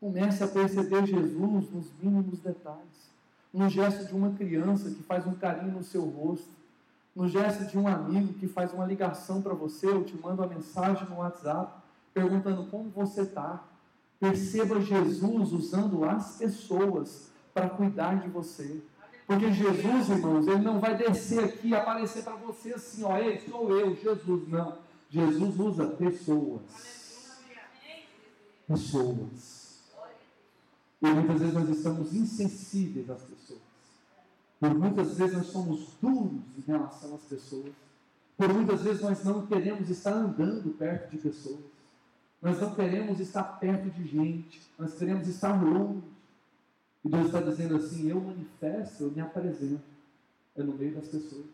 Comece 0.00 0.44
a 0.44 0.48
perceber 0.48 1.06
Jesus 1.06 1.70
nos 1.70 1.92
mínimos 2.00 2.38
detalhes. 2.40 3.10
No 3.52 3.68
gesto 3.68 4.04
de 4.06 4.14
uma 4.14 4.30
criança 4.32 4.90
que 4.90 5.02
faz 5.02 5.26
um 5.26 5.34
carinho 5.34 5.72
no 5.72 5.84
seu 5.84 6.04
rosto. 6.04 6.50
No 7.14 7.26
gesto 7.26 7.64
de 7.64 7.78
um 7.78 7.88
amigo 7.88 8.34
que 8.34 8.46
faz 8.46 8.72
uma 8.74 8.84
ligação 8.84 9.40
para 9.40 9.54
você 9.54 9.86
ou 9.86 10.04
te 10.04 10.14
manda 10.16 10.42
uma 10.42 10.54
mensagem 10.54 11.08
no 11.08 11.16
WhatsApp 11.16 11.72
perguntando 12.12 12.66
como 12.66 12.90
você 12.90 13.22
está. 13.22 13.64
Perceba 14.20 14.80
Jesus 14.80 15.52
usando 15.52 16.04
as 16.04 16.36
pessoas 16.36 17.30
para 17.54 17.70
cuidar 17.70 18.20
de 18.20 18.28
você. 18.28 18.82
Porque 19.26 19.50
Jesus, 19.50 20.08
irmãos, 20.10 20.46
ele 20.46 20.62
não 20.62 20.78
vai 20.78 20.96
descer 20.96 21.42
aqui 21.42 21.68
e 21.68 21.74
aparecer 21.74 22.22
para 22.22 22.36
você 22.36 22.74
assim, 22.74 23.02
ó, 23.02 23.16
ei, 23.16 23.40
sou 23.40 23.70
eu, 23.76 23.96
Jesus. 23.96 24.48
Não. 24.48 24.76
Jesus 25.10 25.58
usa 25.58 25.86
pessoas. 25.88 26.62
Pessoas. 28.68 29.65
E 31.02 31.06
muitas 31.06 31.40
vezes 31.40 31.54
nós 31.54 31.68
estamos 31.68 32.14
insensíveis 32.14 33.10
às 33.10 33.22
pessoas. 33.22 33.60
Por 34.58 34.74
muitas 34.74 35.16
vezes 35.16 35.36
nós 35.36 35.46
somos 35.46 35.94
duros 36.00 36.40
em 36.56 36.62
relação 36.66 37.14
às 37.14 37.22
pessoas. 37.22 37.72
Por 38.36 38.52
muitas 38.52 38.82
vezes 38.82 39.02
nós 39.02 39.22
não 39.24 39.46
queremos 39.46 39.88
estar 39.90 40.12
andando 40.12 40.70
perto 40.76 41.10
de 41.10 41.18
pessoas. 41.18 41.60
Nós 42.40 42.60
não 42.60 42.74
queremos 42.74 43.20
estar 43.20 43.42
perto 43.42 43.90
de 43.90 44.06
gente. 44.06 44.60
Nós 44.78 44.94
queremos 44.94 45.26
estar 45.28 45.62
longe. 45.62 46.02
E 47.04 47.08
Deus 47.08 47.26
está 47.26 47.40
dizendo 47.40 47.76
assim: 47.76 48.08
eu 48.08 48.20
manifesto, 48.20 49.04
eu 49.04 49.10
me 49.10 49.20
apresento. 49.20 49.82
É 50.54 50.62
no 50.62 50.74
meio 50.74 50.94
das 50.94 51.08
pessoas. 51.08 51.46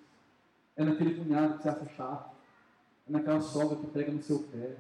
É 0.77 0.85
naquele 0.85 1.15
cunhado 1.15 1.57
que 1.57 1.63
você 1.63 1.69
acha 1.69 1.87
chato. 1.97 2.35
É 3.09 3.13
naquela 3.13 3.41
sogra 3.41 3.77
que 3.77 3.87
pega 3.89 4.13
no 4.13 4.23
seu 4.23 4.39
pé. 4.41 4.77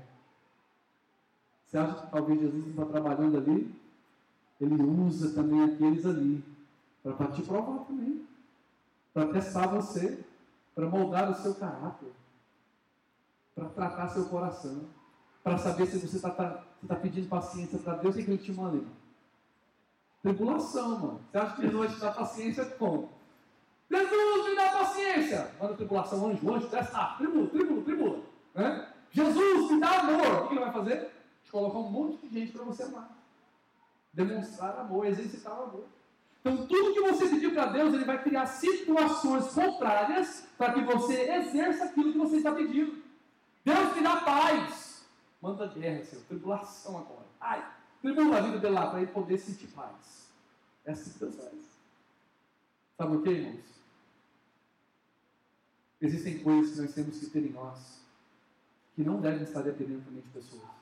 Você 1.66 1.79
acha 1.79 2.07
que 2.07 2.12
talvez 2.12 2.40
Jesus 2.40 2.62
não 2.62 2.70
está 2.70 2.85
trabalhando 2.87 3.38
ali? 3.38 3.82
Ele 4.62 4.83
usa 4.83 5.35
também 5.35 5.64
aqueles 5.64 6.07
ali 6.07 6.44
para 7.03 7.27
te 7.33 7.42
provar 7.42 7.85
também. 7.85 8.27
Para 9.12 9.27
testar 9.27 9.66
você 9.66 10.25
para 10.75 10.88
moldar 10.88 11.31
o 11.31 11.35
seu 11.35 11.55
caráter, 11.55 12.12
para 13.55 13.68
tratar 13.68 14.09
seu 14.09 14.25
coração, 14.27 14.85
para 15.42 15.59
saber 15.59 15.87
se 15.87 15.98
você 15.98 16.16
está 16.16 16.31
tá, 16.31 16.64
tá 16.87 16.96
pedindo 16.96 17.29
paciência 17.29 17.79
para 17.79 17.96
Deus, 17.96 18.14
o 18.14 18.18
que 18.18 18.31
ele 18.31 18.38
te 18.38 18.53
manda? 18.53 18.85
Tribulação, 20.22 20.98
mano. 20.98 21.20
Você 21.31 21.38
acha 21.38 21.57
que 21.57 21.62
ele 21.62 21.77
vai 21.77 21.88
te 21.88 22.01
dar 22.01 22.14
paciência 22.14 22.64
como? 22.64 23.11
Jesus 23.90 24.48
me 24.48 24.57
dá 24.57 24.72
paciência! 24.72 25.51
Manda 25.61 25.75
tribulação, 25.75 26.31
anjo, 26.31 26.55
anjo, 26.55 26.68
testa, 26.68 26.96
ah, 26.96 27.14
tribula, 27.18 27.48
tribula, 27.48 27.83
tribula. 27.83 28.18
Né? 28.55 28.88
Jesus 29.11 29.70
me 29.72 29.81
dá 29.81 30.01
amor! 30.01 30.44
O 30.44 30.48
que 30.48 30.55
ele 30.55 30.64
vai 30.64 30.72
fazer? 30.72 31.11
Te 31.44 31.51
colocar 31.51 31.79
um 31.79 31.90
monte 31.90 32.27
de 32.27 32.33
gente 32.33 32.53
para 32.53 32.64
você 32.64 32.85
amar. 32.85 33.22
Demonstrar 34.12 34.79
amor, 34.79 35.07
exercitar 35.07 35.59
o 35.59 35.62
amor. 35.64 35.85
Então, 36.40 36.66
tudo 36.66 36.92
que 36.92 37.01
você 37.01 37.29
pedir 37.29 37.55
para 37.55 37.66
Deus, 37.66 37.94
Ele 37.94 38.05
vai 38.05 38.22
criar 38.22 38.46
situações 38.46 39.46
contrárias 39.53 40.44
para 40.59 40.72
que 40.75 40.81
você 40.81 41.31
exerça 41.33 41.85
aquilo 41.85 42.12
que 42.12 42.18
você 42.18 42.37
está 42.37 42.53
pedindo. 42.53 43.03
Deus 43.64 43.94
te 43.94 44.03
dá 44.03 44.16
paz. 44.16 45.07
Manda 45.40 45.66
guerra, 45.68 46.05
Senhor. 46.05 46.25
Tribulação 46.25 46.98
agora. 46.98 47.27
Ai, 47.40 47.64
tribula 48.01 48.38
a 48.38 48.40
vida 48.40 48.59
dele 48.59 48.75
lá 48.75 48.90
para 48.90 49.03
ele 49.03 49.12
poder 49.12 49.38
sentir 49.38 49.68
paz. 49.68 50.29
É 50.85 50.92
assim 50.92 51.12
que 51.12 51.18
Deus 51.20 51.37
faz. 51.37 51.72
Sabe 52.96 53.16
o 53.16 53.22
que, 53.22 53.31
irmãos? 53.31 53.72
Existem 56.01 56.40
coisas 56.40 56.75
que 56.75 56.83
nós 56.83 56.94
temos 56.94 57.18
que 57.18 57.27
ter 57.27 57.46
em 57.46 57.53
nós 57.53 58.03
que 58.94 59.03
não 59.03 59.20
devem 59.20 59.44
estar 59.44 59.62
dependendo 59.62 60.03
também 60.05 60.22
de 60.22 60.29
pessoas. 60.31 60.82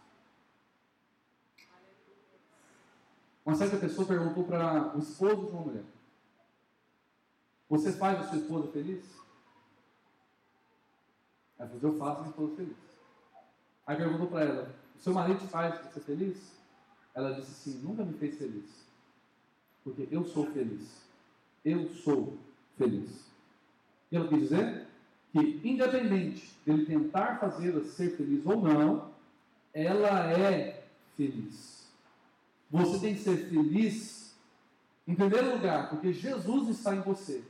Uma 3.45 3.55
certa 3.55 3.77
pessoa 3.79 4.07
perguntou 4.07 4.45
para 4.45 4.97
o 4.97 5.01
esposo 5.01 5.47
de 5.47 5.53
uma 5.53 5.63
mulher: 5.63 5.85
Você 7.69 7.93
faz 7.93 8.21
a 8.21 8.29
sua 8.29 8.39
esposa 8.39 8.71
feliz? 8.73 9.05
Ela 11.59 11.69
falou: 11.69 11.93
Eu 11.93 11.99
faço 11.99 12.17
a 12.17 12.21
minha 12.21 12.31
esposa 12.31 12.57
feliz. 12.57 12.77
Aí 13.87 13.97
perguntou 13.97 14.27
para 14.27 14.45
ela: 14.45 14.75
O 14.99 15.03
seu 15.03 15.13
marido 15.13 15.41
faz 15.49 15.81
você 15.85 16.01
feliz? 16.01 16.53
Ela 17.15 17.35
disse 17.35 17.51
assim: 17.51 17.79
Nunca 17.81 18.05
me 18.05 18.13
fez 18.19 18.39
feliz. 18.39 18.85
Porque 19.83 20.07
eu 20.11 20.25
sou 20.25 20.47
feliz. 20.53 21.03
Eu 21.65 21.89
sou 21.95 22.39
feliz. 22.77 23.31
E 24.11 24.17
ela 24.17 24.29
quis 24.29 24.41
dizer 24.41 24.87
que, 25.33 25.61
independente 25.65 26.55
dele 26.65 26.87
tentar 26.87 27.39
fazê-la 27.39 27.85
ser 27.85 28.17
feliz 28.17 28.45
ou 28.45 28.61
não, 28.61 29.11
ela 29.73 30.31
é 30.31 30.85
feliz. 31.17 31.80
Você 32.71 32.99
tem 32.99 33.15
que 33.15 33.21
ser 33.23 33.49
feliz, 33.49 34.35
em 35.07 35.15
primeiro 35.15 35.53
lugar, 35.53 35.91
porque 35.91 36.13
Jesus 36.13 36.69
está 36.69 36.95
em 36.95 37.01
você. 37.01 37.43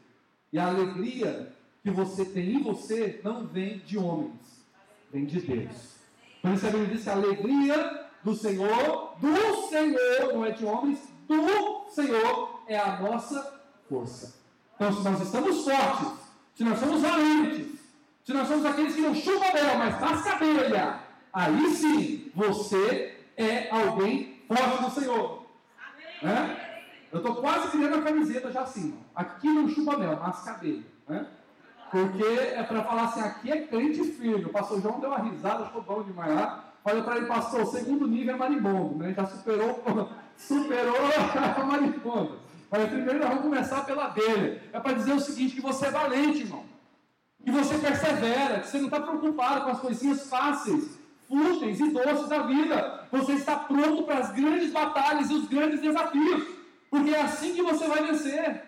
E 0.53 0.59
a 0.59 0.69
alegria 0.69 1.53
que 1.83 1.91
você 1.91 2.25
tem 2.25 2.55
em 2.55 2.63
você 2.63 3.21
não 3.23 3.47
vem 3.47 3.79
de 3.79 3.99
homens, 3.99 4.65
vem 5.13 5.27
de 5.27 5.41
Deus. 5.41 5.97
Por 6.41 6.53
isso 6.53 6.67
a 6.67 6.71
Bíblia 6.71 6.89
diz 6.89 7.03
que 7.05 7.11
a 7.11 7.13
alegria 7.13 8.07
do 8.25 8.35
Senhor, 8.35 9.15
do 9.19 9.69
Senhor, 9.69 10.33
não 10.33 10.45
é 10.45 10.51
de 10.51 10.65
homens, 10.65 10.99
do 11.29 11.91
Senhor 11.91 12.63
é 12.67 12.79
a 12.79 13.01
nossa 13.01 13.61
força. 13.89 14.35
Então, 14.75 14.93
se 14.93 15.03
nós 15.03 15.21
estamos 15.21 15.65
fortes, 15.65 16.13
se 16.55 16.65
nós 16.65 16.79
somos 16.79 17.03
valentes, 17.03 17.81
se 18.25 18.33
nós 18.33 18.49
somos 18.49 18.65
aqueles 18.65 18.95
que 18.95 19.01
não 19.01 19.15
chupam 19.15 19.53
dela, 19.53 19.77
mas 19.77 19.95
rasca 19.97 20.33
abelha, 20.33 21.01
aí 21.33 21.71
sim 21.71 22.31
você 22.35 23.19
é 23.37 23.71
alguém 23.71 24.30
forte 24.57 24.83
do 24.83 24.91
Senhor. 24.91 25.43
Né? 26.23 26.61
Eu 27.13 27.19
estou 27.19 27.37
quase 27.37 27.69
criando 27.69 27.97
a 27.97 28.03
camiseta 28.03 28.51
já 28.51 28.63
assim. 28.63 28.99
Aqui 29.15 29.49
não 29.49 29.69
chupa 29.69 29.97
mel, 29.97 30.19
mas 30.21 30.43
cabelo. 30.43 30.83
Né? 31.09 31.27
Porque 31.91 32.25
é 32.25 32.63
para 32.63 32.85
falar 32.85 33.05
assim, 33.05 33.21
aqui 33.21 33.51
é 33.51 33.67
crente 33.67 34.03
firme. 34.05 34.45
O 34.45 34.51
pastor 34.51 34.81
João 34.81 35.01
deu 35.01 35.11
uma 35.11 35.19
risada, 35.19 35.67
ficou 35.67 35.83
bom 35.83 36.03
demais 36.03 36.35
lá. 36.35 36.65
Falei 36.83 37.03
para 37.03 37.17
ele, 37.17 37.27
pastor, 37.27 37.63
o 37.63 37.67
segundo 37.67 38.07
nível 38.07 38.35
é 38.35 38.39
marimbondo, 38.39 38.97
né? 38.97 39.13
Já 39.13 39.27
superou, 39.27 39.83
superou 40.37 40.97
a 41.57 41.65
marimbondo. 41.65 42.39
Mas 42.71 42.89
primeiro 42.89 43.19
nós 43.19 43.29
vamos 43.29 43.45
começar 43.45 43.85
pela 43.85 44.09
dele. 44.09 44.63
É 44.73 44.79
para 44.79 44.93
dizer 44.93 45.13
o 45.13 45.21
seguinte, 45.21 45.57
que 45.57 45.61
você 45.61 45.87
é 45.87 45.91
valente, 45.91 46.43
irmão. 46.43 46.65
Que 47.45 47.51
você 47.51 47.77
persevera, 47.79 48.61
que 48.61 48.69
você 48.69 48.79
não 48.79 48.85
está 48.87 49.01
preocupado 49.01 49.65
com 49.65 49.71
as 49.71 49.81
coisinhas 49.81 50.29
fáceis 50.29 51.00
fúteis 51.31 51.79
e 51.79 51.89
doces 51.91 52.29
da 52.29 52.43
vida. 52.43 53.09
Você 53.13 53.35
está 53.35 53.57
pronto 53.57 54.03
para 54.03 54.19
as 54.19 54.33
grandes 54.33 54.73
batalhas 54.73 55.31
e 55.31 55.35
os 55.35 55.47
grandes 55.47 55.81
desafios, 55.81 56.49
porque 56.91 57.11
é 57.15 57.23
assim 57.23 57.55
que 57.55 57.63
você 57.63 57.87
vai 57.87 58.03
vencer. 58.03 58.65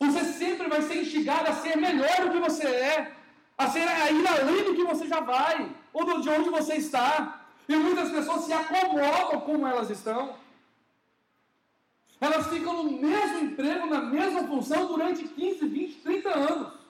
Você 0.00 0.24
sempre 0.24 0.68
vai 0.68 0.82
ser 0.82 1.00
instigado 1.02 1.48
a 1.48 1.54
ser 1.54 1.76
melhor 1.76 2.16
do 2.22 2.32
que 2.32 2.40
você 2.40 2.66
é, 2.66 3.12
a, 3.56 3.70
ser, 3.70 3.86
a 3.86 4.10
ir 4.10 4.26
além 4.26 4.64
do 4.64 4.74
que 4.74 4.84
você 4.84 5.06
já 5.06 5.20
vai, 5.20 5.70
ou 5.92 6.20
de 6.20 6.28
onde 6.28 6.50
você 6.50 6.74
está. 6.74 7.40
E 7.68 7.76
muitas 7.76 8.10
pessoas 8.10 8.44
se 8.44 8.52
acomodam 8.52 9.40
como 9.42 9.66
elas 9.66 9.88
estão. 9.88 10.34
Elas 12.20 12.48
ficam 12.48 12.82
no 12.82 12.90
mesmo 13.00 13.38
emprego, 13.38 13.86
na 13.86 14.00
mesma 14.00 14.44
função 14.48 14.86
durante 14.86 15.26
15, 15.26 15.68
20, 15.68 15.94
30 16.02 16.28
anos. 16.28 16.81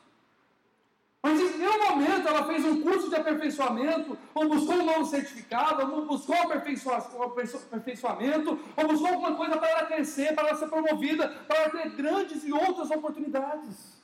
Mas 1.22 1.38
em 1.38 1.56
nenhum 1.56 1.88
momento 1.88 2.26
ela 2.26 2.44
fez 2.46 2.64
um 2.64 2.82
curso 2.82 3.08
de 3.08 3.14
aperfeiçoamento, 3.14 4.18
ou 4.34 4.48
buscou 4.48 4.74
um 4.74 4.84
novo 4.84 5.06
certificado, 5.06 5.94
ou 5.94 6.04
buscou 6.04 6.34
aperfeiçoamento, 6.34 8.58
ou 8.76 8.88
buscou 8.88 9.06
alguma 9.06 9.36
coisa 9.36 9.56
para 9.56 9.70
ela 9.70 9.86
crescer, 9.86 10.34
para 10.34 10.48
ela 10.48 10.58
ser 10.58 10.68
promovida, 10.68 11.28
para 11.46 11.58
ela 11.58 11.70
ter 11.70 11.90
grandes 11.90 12.42
e 12.42 12.52
outras 12.52 12.90
oportunidades. 12.90 14.02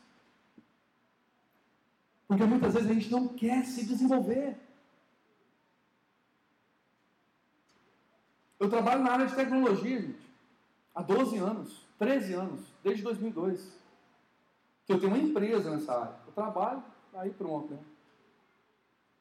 Porque 2.28 2.44
muitas 2.44 2.74
vezes 2.74 2.88
a 2.88 2.94
gente 2.94 3.10
não 3.10 3.26
quer 3.26 3.64
se 3.64 3.84
desenvolver. 3.84 4.56
Eu 8.60 8.70
trabalho 8.70 9.02
na 9.02 9.12
área 9.12 9.26
de 9.26 9.34
tecnologia, 9.34 10.00
gente, 10.00 10.30
há 10.94 11.02
12 11.02 11.36
anos, 11.38 11.84
13 11.98 12.34
anos, 12.34 12.60
desde 12.84 13.02
2002. 13.02 13.76
Que 14.86 14.92
eu 14.92 15.00
tenho 15.00 15.12
uma 15.12 15.22
empresa 15.22 15.70
nessa 15.70 16.00
área. 16.00 16.16
Eu 16.26 16.32
trabalho 16.32 16.82
Aí 17.18 17.30
pronto, 17.30 17.74
né? 17.74 17.80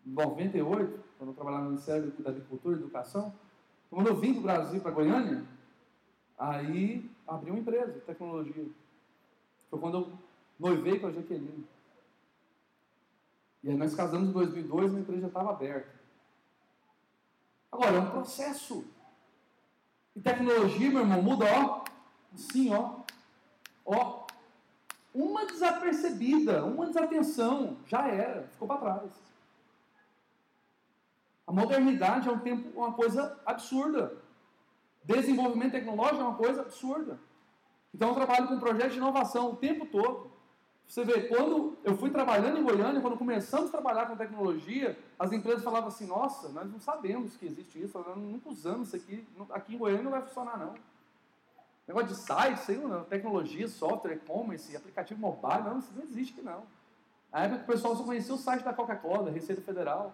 Em 0.05 0.11
98, 0.11 1.03
quando 1.17 1.29
eu 1.31 1.35
trabalhava 1.35 1.63
no 1.63 1.71
Ministério 1.71 2.11
da 2.19 2.29
Agricultura 2.29 2.75
e 2.75 2.79
Educação, 2.79 3.33
quando 3.89 4.07
eu 4.07 4.15
vim 4.15 4.33
do 4.33 4.41
Brasil 4.41 4.79
para 4.79 4.91
Goiânia, 4.91 5.43
aí 6.37 7.09
abri 7.27 7.49
uma 7.49 7.59
empresa 7.59 7.91
de 7.93 8.01
tecnologia. 8.01 8.67
Foi 9.69 9.79
quando 9.79 9.97
eu 9.97 10.13
noivei 10.59 10.99
com 10.99 11.07
a 11.07 11.11
Jaqueline. 11.11 11.65
E 13.63 13.69
aí 13.69 13.75
nós 13.75 13.95
casamos 13.95 14.29
em 14.29 14.33
2002 14.33 14.93
e 14.93 14.95
a 14.95 14.99
empresa 14.99 15.21
já 15.21 15.27
estava 15.27 15.49
aberta. 15.49 15.89
Agora, 17.71 17.95
é 17.95 17.99
um 17.99 18.11
processo. 18.11 18.85
E 20.15 20.21
tecnologia, 20.21 20.91
meu 20.91 21.01
irmão, 21.01 21.21
muda, 21.23 21.45
ó. 21.45 21.83
Assim, 22.31 22.73
ó. 22.73 22.99
Ó, 23.83 24.16
uma 25.17 25.47
desapercebida, 25.47 26.63
uma 26.63 26.85
desatenção, 26.85 27.77
já 27.87 28.07
era, 28.07 28.43
ficou 28.49 28.67
para 28.67 28.77
trás. 28.77 29.11
A 31.47 31.51
modernidade 31.51 32.29
é 32.29 32.31
um 32.31 32.37
tempo, 32.37 32.69
uma 32.79 32.93
coisa 32.93 33.35
absurda. 33.43 34.15
Desenvolvimento 35.03 35.71
tecnológico 35.71 36.21
é 36.21 36.23
uma 36.23 36.35
coisa 36.35 36.61
absurda. 36.61 37.19
Então 37.91 38.09
eu 38.09 38.15
trabalho 38.15 38.47
com 38.47 38.59
projetos 38.59 38.91
de 38.91 38.99
inovação 38.99 39.51
o 39.51 39.55
tempo 39.55 39.87
todo. 39.87 40.29
Você 40.87 41.03
vê, 41.03 41.21
quando 41.23 41.75
eu 41.83 41.97
fui 41.97 42.11
trabalhando 42.11 42.59
em 42.59 42.63
Goiânia, 42.63 43.01
quando 43.01 43.17
começamos 43.17 43.69
a 43.69 43.71
trabalhar 43.71 44.05
com 44.05 44.15
tecnologia, 44.15 44.97
as 45.17 45.31
empresas 45.31 45.63
falavam 45.63 45.87
assim, 45.87 46.05
nossa, 46.05 46.47
nós 46.49 46.71
não 46.71 46.79
sabemos 46.79 47.35
que 47.35 47.45
existe 47.47 47.81
isso, 47.81 47.97
nós 47.97 48.15
nunca 48.17 48.49
usamos 48.49 48.89
isso 48.89 48.95
aqui, 48.95 49.27
aqui 49.49 49.73
em 49.73 49.77
Goiânia 49.79 50.03
não 50.03 50.11
vai 50.11 50.21
funcionar 50.21 50.57
não. 50.59 50.75
Negócio 51.87 52.09
de 52.09 52.15
site, 52.15 52.59
sei 52.59 52.77
lá, 52.77 53.05
tecnologia, 53.05 53.67
software, 53.67 54.15
e-commerce, 54.15 54.75
aplicativo 54.75 55.21
mobile, 55.21 55.63
não, 55.63 55.79
isso 55.79 55.93
não 55.95 56.03
existe 56.03 56.33
aqui 56.33 56.41
não. 56.41 56.63
Na 57.31 57.43
época 57.43 57.63
o 57.63 57.67
pessoal 57.67 57.95
só 57.95 58.03
conhecia 58.03 58.33
o 58.33 58.37
site 58.37 58.63
da 58.63 58.73
Coca-Cola, 58.73 59.31
Receita 59.31 59.61
Federal. 59.61 60.13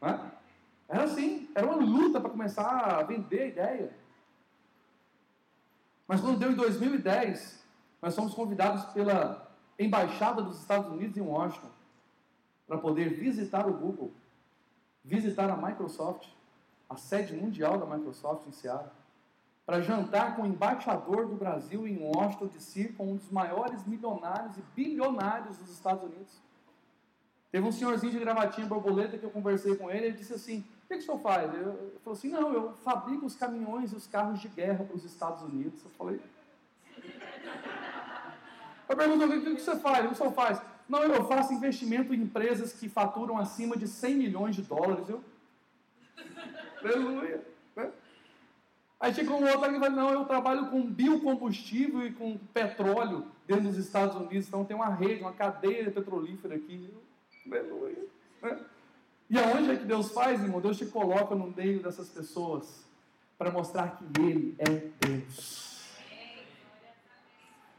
Né? 0.00 0.32
Era 0.88 1.04
assim, 1.04 1.48
era 1.54 1.66
uma 1.66 1.76
luta 1.76 2.20
para 2.20 2.30
começar 2.30 2.68
a 2.68 3.02
vender 3.04 3.40
a 3.40 3.46
ideia. 3.46 3.96
Mas 6.08 6.20
quando 6.20 6.38
deu 6.38 6.50
em 6.50 6.56
2010, 6.56 7.64
nós 8.00 8.14
fomos 8.14 8.34
convidados 8.34 8.84
pela 8.92 9.48
Embaixada 9.78 10.42
dos 10.42 10.58
Estados 10.58 10.90
Unidos 10.90 11.16
em 11.16 11.22
Washington 11.22 11.70
para 12.66 12.78
poder 12.78 13.10
visitar 13.10 13.66
o 13.66 13.72
Google, 13.72 14.12
visitar 15.04 15.48
a 15.48 15.56
Microsoft, 15.56 16.28
a 16.90 16.96
sede 16.96 17.34
mundial 17.34 17.78
da 17.78 17.86
Microsoft 17.86 18.46
em 18.46 18.52
Seattle, 18.52 19.01
para 19.64 19.80
jantar 19.80 20.34
com 20.34 20.42
o 20.42 20.46
embaixador 20.46 21.28
do 21.28 21.36
Brasil 21.36 21.86
em 21.86 21.98
Washington 21.98 22.46
DC, 22.46 22.88
com 22.96 23.12
um 23.12 23.16
dos 23.16 23.30
maiores 23.30 23.86
milionários 23.86 24.56
e 24.56 24.62
bilionários 24.74 25.56
dos 25.56 25.70
Estados 25.70 26.02
Unidos. 26.02 26.40
Teve 27.50 27.66
um 27.66 27.72
senhorzinho 27.72 28.12
de 28.12 28.18
gravatinha 28.18 28.66
borboleta 28.66 29.18
que 29.18 29.24
eu 29.24 29.30
conversei 29.30 29.76
com 29.76 29.90
ele, 29.90 30.06
ele 30.06 30.16
disse 30.16 30.32
assim, 30.32 30.60
o 30.84 30.88
que, 30.88 30.94
que 30.94 31.02
o 31.02 31.02
senhor 31.02 31.18
faz? 31.20 31.54
Eu, 31.54 31.60
eu 31.60 32.00
falei 32.02 32.18
assim, 32.18 32.30
não, 32.30 32.52
eu 32.52 32.72
fabrico 32.82 33.26
os 33.26 33.36
caminhões 33.36 33.92
e 33.92 33.96
os 33.96 34.06
carros 34.06 34.40
de 34.40 34.48
guerra 34.48 34.84
para 34.84 34.96
os 34.96 35.04
Estados 35.04 35.42
Unidos. 35.42 35.84
Eu 35.84 35.90
falei... 35.90 36.20
Eu 38.88 38.96
pergunto, 38.96 39.24
o 39.24 39.28
que, 39.28 39.54
que 39.54 39.60
você 39.60 39.76
faz? 39.76 40.10
O 40.10 40.14
senhor 40.14 40.32
faz? 40.32 40.60
Não, 40.88 41.02
eu 41.02 41.24
faço 41.24 41.52
investimento 41.52 42.12
em 42.12 42.22
empresas 42.22 42.72
que 42.72 42.88
faturam 42.88 43.38
acima 43.38 43.76
de 43.76 43.86
100 43.86 44.14
milhões 44.16 44.56
de 44.56 44.62
dólares. 44.62 45.08
Eu... 45.08 45.22
Aleluia. 46.82 47.42
Aí 49.02 49.12
chegou 49.12 49.36
um 49.36 49.44
outro 49.44 49.68
e 49.68 49.80
falou, 49.80 49.90
não, 49.90 50.10
eu 50.10 50.24
trabalho 50.24 50.70
com 50.70 50.80
biocombustível 50.88 52.06
e 52.06 52.12
com 52.12 52.38
petróleo 52.54 53.26
dentro 53.48 53.64
dos 53.64 53.76
Estados 53.76 54.14
Unidos, 54.14 54.46
então 54.46 54.64
tem 54.64 54.76
uma 54.76 54.90
rede, 54.90 55.22
uma 55.22 55.32
cadeia 55.32 55.90
petrolífera 55.90 56.54
aqui. 56.54 56.88
Aleluia. 57.44 58.06
Né? 58.40 58.60
E 59.28 59.36
aonde 59.40 59.72
é 59.72 59.76
que 59.76 59.84
Deus 59.86 60.12
faz, 60.12 60.40
irmão? 60.40 60.60
Deus 60.60 60.78
te 60.78 60.86
coloca 60.86 61.34
no 61.34 61.50
meio 61.50 61.82
dessas 61.82 62.08
pessoas 62.10 62.84
para 63.36 63.50
mostrar 63.50 63.96
que 63.96 64.04
Ele 64.20 64.54
é 64.60 64.88
Deus. 65.04 65.82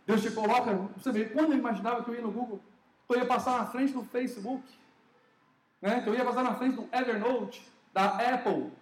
Deus 0.05 0.21
te 0.21 0.31
coloca, 0.31 0.73
você 0.97 1.09
vê, 1.09 1.23
quando 1.23 1.53
eu 1.53 1.57
imaginava 1.57 2.03
que 2.03 2.11
eu 2.11 2.15
ia 2.15 2.21
no 2.21 2.31
Google, 2.31 2.59
que 3.07 3.15
eu 3.15 3.19
ia 3.19 3.25
passar 3.25 3.59
na 3.59 3.67
frente 3.67 3.93
do 3.93 4.03
Facebook, 4.03 4.65
né? 5.81 6.01
que 6.01 6.09
eu 6.09 6.15
ia 6.15 6.25
passar 6.25 6.43
na 6.43 6.55
frente 6.55 6.75
do 6.75 6.89
Evernote, 6.91 7.65
da 7.93 8.07
Apple, 8.07 8.73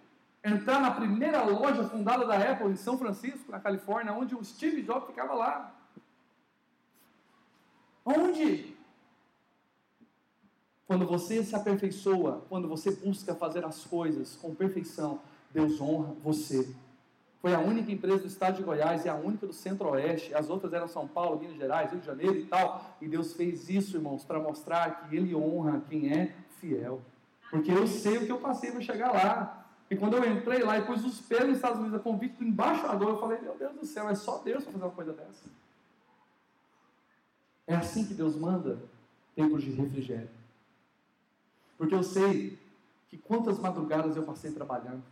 entrar 0.44 0.80
na 0.80 0.90
primeira 0.90 1.42
loja 1.42 1.88
fundada 1.88 2.26
da 2.26 2.36
Apple 2.36 2.72
em 2.72 2.76
São 2.76 2.98
Francisco, 2.98 3.50
na 3.50 3.60
Califórnia, 3.60 4.12
onde 4.12 4.34
o 4.34 4.44
Steve 4.44 4.82
Jobs 4.82 5.06
ficava 5.06 5.34
lá. 5.34 5.74
Onde? 8.04 8.76
Quando 10.86 11.06
você 11.06 11.44
se 11.44 11.54
aperfeiçoa, 11.54 12.44
quando 12.48 12.68
você 12.68 12.90
busca 12.90 13.34
fazer 13.34 13.64
as 13.64 13.84
coisas 13.84 14.36
com 14.36 14.54
perfeição, 14.54 15.20
Deus 15.50 15.80
honra 15.80 16.12
você. 16.22 16.74
Foi 17.40 17.54
a 17.54 17.58
única 17.58 17.90
empresa 17.90 18.18
do 18.18 18.26
estado 18.26 18.56
de 18.56 18.62
Goiás 18.62 19.04
e 19.04 19.08
a 19.08 19.14
única 19.14 19.46
do 19.46 19.52
Centro-Oeste. 19.52 20.34
As 20.34 20.48
outras 20.48 20.72
eram 20.72 20.86
São 20.86 21.08
Paulo, 21.08 21.40
Minas 21.40 21.56
Gerais, 21.56 21.90
Rio 21.90 22.00
de 22.00 22.06
Janeiro 22.06 22.36
e 22.36 22.46
tal. 22.46 22.96
E 23.00 23.08
Deus 23.08 23.32
fez 23.32 23.68
isso, 23.68 23.96
irmãos, 23.96 24.24
para 24.24 24.38
mostrar 24.38 25.08
que 25.08 25.16
Ele 25.16 25.34
honra 25.34 25.82
quem 25.88 26.12
é 26.12 26.34
fiel. 26.60 27.00
Porque 27.50 27.70
eu 27.70 27.86
sei 27.86 28.18
o 28.18 28.26
que 28.26 28.32
eu 28.32 28.38
passei 28.38 28.70
para 28.70 28.80
chegar 28.80 29.12
lá. 29.12 29.61
E 29.92 29.96
quando 29.96 30.14
eu 30.14 30.24
entrei 30.24 30.62
lá 30.62 30.78
e 30.78 30.86
pus 30.86 31.04
os 31.04 31.20
pelos 31.20 31.48
nos 31.48 31.56
Estados 31.56 31.78
Unidos 31.78 32.00
a 32.00 32.02
convite 32.02 32.38
do 32.38 32.44
embaixador, 32.44 33.10
eu 33.10 33.20
falei: 33.20 33.38
Meu 33.42 33.54
Deus 33.58 33.74
do 33.74 33.84
céu, 33.84 34.08
é 34.08 34.14
só 34.14 34.38
Deus 34.38 34.64
para 34.64 34.72
fazer 34.72 34.84
uma 34.86 34.90
coisa 34.90 35.12
dessa. 35.12 35.44
É 37.66 37.74
assim 37.74 38.06
que 38.06 38.14
Deus 38.14 38.34
manda 38.34 38.78
tempos 39.36 39.62
de 39.62 39.70
refrigério. 39.70 40.30
Porque 41.76 41.94
eu 41.94 42.02
sei 42.02 42.58
que 43.10 43.18
quantas 43.18 43.58
madrugadas 43.58 44.16
eu 44.16 44.22
passei 44.22 44.50
trabalhando, 44.52 45.02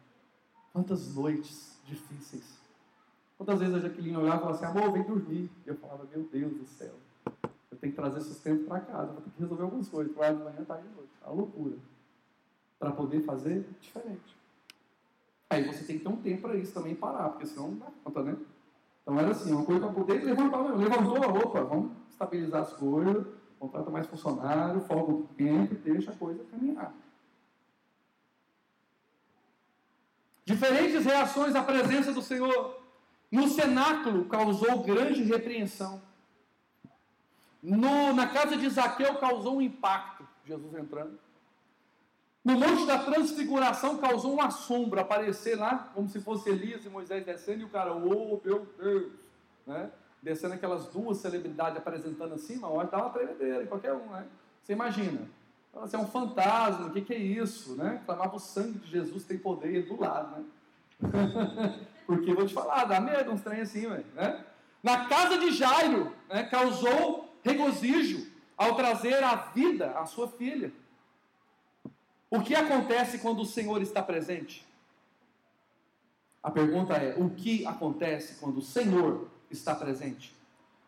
quantas 0.72 1.14
noites 1.14 1.78
difíceis. 1.84 2.58
Quantas 3.36 3.60
vezes 3.60 3.74
a 3.74 3.80
Jaqueline 3.80 4.16
olhava 4.16 4.38
e 4.38 4.40
falava 4.40 4.66
assim, 4.66 4.78
amor, 4.78 4.92
vem 4.92 5.02
dormir. 5.02 5.50
E 5.66 5.68
eu 5.68 5.76
falava, 5.76 6.06
meu 6.10 6.24
Deus 6.24 6.54
do 6.54 6.64
céu, 6.64 6.94
eu 7.70 7.76
tenho 7.78 7.92
que 7.92 8.00
trazer 8.00 8.22
sustento 8.22 8.64
para 8.64 8.80
casa, 8.80 9.12
vou 9.12 9.20
ter 9.20 9.28
que 9.28 9.40
resolver 9.40 9.62
algumas 9.62 9.90
coisas, 9.90 10.10
para 10.14 10.32
de 10.32 10.42
manhã, 10.42 10.64
tarde 10.64 10.86
e 10.90 10.96
noite. 10.96 11.12
É 11.22 11.26
uma 11.26 11.34
loucura. 11.34 11.76
Para 12.78 12.92
poder 12.92 13.22
fazer 13.26 13.68
diferente. 13.78 14.39
Aí 15.50 15.64
você 15.64 15.84
tem 15.84 15.98
que 15.98 16.04
ter 16.04 16.08
um 16.08 16.16
tempo 16.16 16.42
para 16.42 16.56
isso 16.56 16.72
também 16.72 16.94
parar, 16.94 17.30
porque 17.30 17.44
senão 17.44 17.72
não 17.72 17.78
dá 17.78 17.86
conta, 18.04 18.22
né? 18.22 18.36
Então 19.02 19.18
era 19.18 19.32
assim, 19.32 19.52
uma 19.52 19.64
coisa 19.64 19.80
para 19.80 19.92
poder 19.92 20.24
levantar, 20.24 20.58
levantou 20.76 21.16
a 21.16 21.26
roupa, 21.26 21.64
vamos 21.64 21.90
estabilizar 22.08 22.62
as 22.62 22.72
coisas, 22.72 23.26
contrata 23.58 23.90
mais 23.90 24.06
funcionário, 24.06 24.80
folga 24.82 25.12
o 25.12 25.22
tempo 25.36 25.74
deixa 25.74 26.12
a 26.12 26.16
coisa 26.16 26.44
caminhar. 26.44 26.94
Diferentes 30.44 31.04
reações 31.04 31.54
à 31.56 31.62
presença 31.62 32.12
do 32.12 32.22
Senhor. 32.22 32.80
No 33.30 33.48
cenáculo 33.48 34.26
causou 34.26 34.82
grande 34.82 35.22
repreensão. 35.22 36.00
No, 37.62 38.12
na 38.12 38.28
casa 38.28 38.56
de 38.56 38.68
Zaqueu 38.68 39.16
causou 39.16 39.56
um 39.56 39.62
impacto, 39.62 40.26
Jesus 40.44 40.74
entrando. 40.74 41.18
No 42.44 42.54
Monte 42.54 42.86
da 42.86 42.98
Transfiguração 42.98 43.98
causou 43.98 44.32
uma 44.32 44.50
sombra 44.50 45.02
aparecer 45.02 45.58
lá, 45.58 45.90
como 45.94 46.08
se 46.08 46.20
fosse 46.20 46.48
Elias 46.48 46.84
e 46.84 46.88
Moisés 46.88 47.24
descendo, 47.24 47.60
e 47.60 47.64
o 47.64 47.68
cara, 47.68 47.92
oh 47.92 48.40
meu 48.42 48.66
Deus, 48.78 49.12
né? 49.66 49.90
descendo 50.22 50.54
aquelas 50.54 50.86
duas 50.86 51.18
celebridades 51.18 51.76
apresentando 51.76 52.34
assim, 52.34 52.62
hora 52.62 52.88
dá 52.88 52.98
uma 52.98 53.10
tremedeira 53.10 53.62
em 53.62 53.66
qualquer 53.66 53.92
um, 53.92 54.06
né? 54.06 54.26
Você 54.62 54.72
imagina, 54.72 55.20
você 55.72 55.96
é 55.96 55.98
um 55.98 56.06
fantasma, 56.06 56.86
o 56.86 56.90
que, 56.90 57.00
que 57.02 57.14
é 57.14 57.18
isso? 57.18 57.74
Né? 57.76 58.02
Clamava 58.04 58.36
o 58.36 58.40
sangue 58.40 58.78
de 58.78 58.90
Jesus, 58.90 59.24
tem 59.24 59.38
poder 59.38 59.86
do 59.86 59.98
lado, 60.00 60.36
né? 60.36 60.44
Porque 62.06 62.34
vou 62.34 62.46
te 62.46 62.52
falar, 62.52 62.84
dá 62.84 63.00
medo 63.00 63.30
uns 63.30 63.40
trem 63.40 63.60
assim, 63.60 63.86
né? 63.86 64.44
Na 64.82 65.06
casa 65.06 65.38
de 65.38 65.52
Jairo, 65.52 66.12
né, 66.28 66.44
causou 66.44 67.34
regozijo 67.42 68.30
ao 68.56 68.74
trazer 68.74 69.22
à 69.22 69.34
vida 69.36 69.92
a 69.98 70.06
sua 70.06 70.28
filha. 70.28 70.72
O 72.30 72.40
que 72.40 72.54
acontece 72.54 73.18
quando 73.18 73.42
o 73.42 73.46
Senhor 73.46 73.82
está 73.82 74.00
presente? 74.00 74.64
A 76.40 76.50
pergunta 76.50 76.94
é: 76.94 77.16
o 77.18 77.30
que 77.30 77.66
acontece 77.66 78.36
quando 78.36 78.58
o 78.58 78.62
Senhor 78.62 79.28
está 79.50 79.74
presente? 79.74 80.32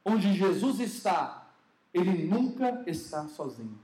Onde 0.05 0.33
Jesus 0.33 0.79
está, 0.79 1.49
ele 1.93 2.27
nunca 2.27 2.85
está 2.87 3.27
sozinho. 3.27 3.79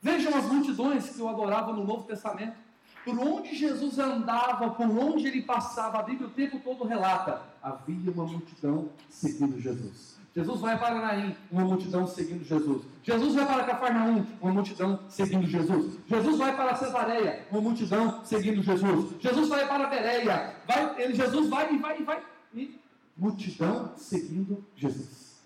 Vejam 0.00 0.34
as 0.36 0.46
multidões 0.46 1.10
que 1.10 1.20
o 1.20 1.28
adoravam 1.28 1.74
no 1.74 1.84
Novo 1.84 2.04
Testamento. 2.04 2.56
Por 3.04 3.18
onde 3.18 3.56
Jesus 3.56 3.98
andava, 3.98 4.70
por 4.70 4.88
onde 4.88 5.26
ele 5.26 5.42
passava, 5.42 5.98
a 5.98 6.02
Bíblia 6.04 6.28
o 6.28 6.30
tempo 6.30 6.60
todo 6.60 6.84
relata: 6.84 7.42
havia 7.60 8.12
uma 8.12 8.24
multidão 8.24 8.90
seguindo 9.10 9.60
Jesus. 9.60 10.21
Jesus 10.34 10.60
vai 10.60 10.78
para 10.78 10.94
Naim, 10.94 11.36
uma 11.50 11.62
multidão 11.62 12.06
seguindo 12.06 12.42
Jesus. 12.42 12.82
Jesus 13.02 13.34
vai 13.34 13.44
para 13.46 13.64
Cafarnaum, 13.64 14.26
uma 14.40 14.52
multidão 14.52 15.00
seguindo 15.06 15.46
Jesus. 15.46 15.98
Jesus 16.06 16.38
vai 16.38 16.56
para 16.56 16.74
Cesareia, 16.74 17.46
uma 17.50 17.60
multidão 17.60 18.24
seguindo 18.24 18.62
Jesus. 18.62 19.20
Jesus 19.20 19.48
vai 19.48 19.68
para 19.68 19.88
Bereia, 19.88 20.56
vai, 20.66 21.02
ele, 21.02 21.14
Jesus 21.14 21.48
vai 21.50 21.74
e 21.74 21.78
vai 21.78 22.00
e 22.00 22.02
vai. 22.02 22.22
E 22.54 22.80
multidão 23.14 23.92
seguindo 23.98 24.64
Jesus. 24.74 25.42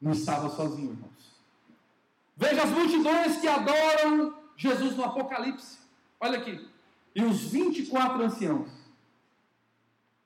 Não 0.00 0.12
estava 0.12 0.48
sozinho, 0.48 0.92
irmãos. 0.92 1.34
Veja 2.36 2.62
as 2.62 2.70
multidões 2.70 3.38
que 3.38 3.48
adoram 3.48 4.34
Jesus 4.56 4.96
no 4.96 5.04
Apocalipse. 5.04 5.78
Olha 6.20 6.38
aqui. 6.38 6.64
E 7.14 7.24
os 7.24 7.40
24 7.50 8.22
anciãos. 8.22 8.70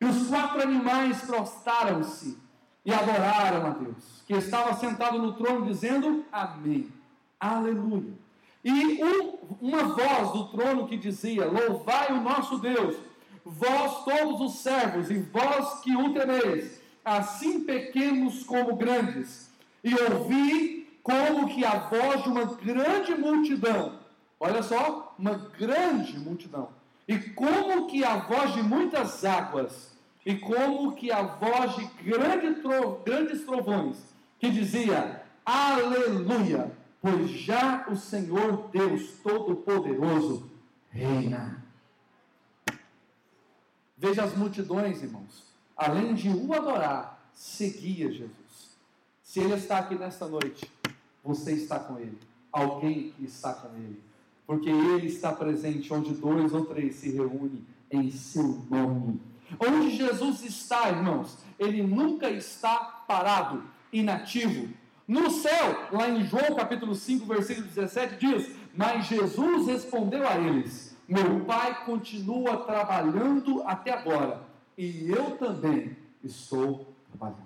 E 0.01 0.05
os 0.05 0.29
quatro 0.29 0.61
animais 0.61 1.23
prostaram-se 1.23 2.44
e 2.85 2.93
adoraram 2.93 3.67
a 3.67 3.71
Deus, 3.71 4.23
que 4.27 4.35
estava 4.35 4.75
sentado 4.75 5.19
no 5.19 5.33
trono, 5.33 5.67
dizendo: 5.67 6.25
Amém. 6.31 6.89
Aleluia. 7.41 8.13
E 8.63 9.03
um, 9.05 9.39
uma 9.61 9.85
voz 9.85 10.33
do 10.33 10.49
trono 10.49 10.87
que 10.87 10.97
dizia: 10.97 11.47
Louvai 11.47 12.13
o 12.13 12.21
nosso 12.21 12.59
Deus, 12.59 12.97
vós 13.45 14.05
todos 14.05 14.41
os 14.41 14.61
servos, 14.61 15.11
e 15.11 15.19
vós 15.19 15.81
que 15.81 15.95
o 15.97 16.13
temeis, 16.13 16.81
assim 17.05 17.65
pequenos 17.65 18.45
como 18.45 18.77
grandes, 18.77 19.51
e 19.83 19.95
ouvi 19.95 20.99
como 21.03 21.49
que 21.49 21.65
a 21.65 21.79
voz 21.79 22.23
de 22.23 22.29
uma 22.31 22.47
grande 22.47 23.15
multidão, 23.15 23.99
olha 24.41 24.63
só, 24.63 25.15
uma 25.19 25.35
grande 25.59 26.19
multidão, 26.19 26.71
e 27.07 27.19
como 27.19 27.87
que 27.87 28.03
a 28.03 28.17
voz 28.17 28.55
de 28.55 28.63
muitas 28.63 29.23
águas, 29.23 29.94
e 30.25 30.37
como 30.37 30.95
que 30.95 31.11
a 31.13 31.23
voz 31.23 31.77
de 31.77 31.85
grande 32.03 32.61
tro, 32.61 33.01
grandes 33.05 33.45
trovões, 33.45 33.99
que 34.39 34.51
dizia: 34.51 35.23
Aleluia, 35.45 36.73
pois 37.01 37.31
já 37.31 37.87
o 37.89 37.97
Senhor 37.97 38.69
Deus 38.73 39.19
Todo-Poderoso 39.23 40.51
reina. 40.91 41.63
Veja 43.97 44.25
as 44.25 44.35
multidões, 44.37 45.03
irmãos. 45.03 45.45
Além 45.77 46.15
de 46.15 46.29
o 46.29 46.53
adorar, 46.55 47.21
seguia 47.33 48.11
Jesus. 48.11 48.77
Se 49.23 49.41
ele 49.41 49.55
está 49.55 49.79
aqui 49.79 49.97
nesta 49.97 50.27
noite, 50.27 50.71
você 51.23 51.53
está 51.53 51.79
com 51.79 51.99
ele. 51.99 52.19
Alguém 52.53 53.11
que 53.13 53.25
está 53.25 53.53
com 53.53 53.75
ele. 53.77 54.01
Porque 54.47 54.71
ele 54.71 55.09
está 55.09 55.33
presente 55.33 55.93
onde 55.93 56.15
dois 56.15 56.53
ou 56.53 56.65
três 56.67 56.97
se 56.97 57.11
reúnem 57.11 57.65
em 57.91 58.11
seu 58.11 58.63
nome. 58.71 59.21
Onde 59.59 59.97
Jesus 59.97 60.43
está, 60.43 60.89
irmãos, 60.89 61.39
ele 61.59 61.83
nunca 61.83 62.31
está 62.31 62.77
parado, 63.07 63.63
inativo. 63.93 64.69
No 65.07 65.31
céu, 65.31 65.89
lá 65.93 66.09
em 66.09 66.25
João 66.25 66.55
capítulo 66.55 66.95
5, 66.95 67.27
versículo 67.27 67.67
17, 67.67 68.17
diz: 68.17 68.51
Mas 68.75 69.07
Jesus 69.07 69.67
respondeu 69.67 70.27
a 70.27 70.37
eles: 70.37 70.97
Meu 71.07 71.41
Pai 71.45 71.85
continua 71.85 72.59
trabalhando 72.59 73.63
até 73.67 73.93
agora, 73.93 74.43
e 74.77 75.11
eu 75.11 75.33
também 75.33 75.97
estou 76.23 76.95
trabalhando. 77.11 77.45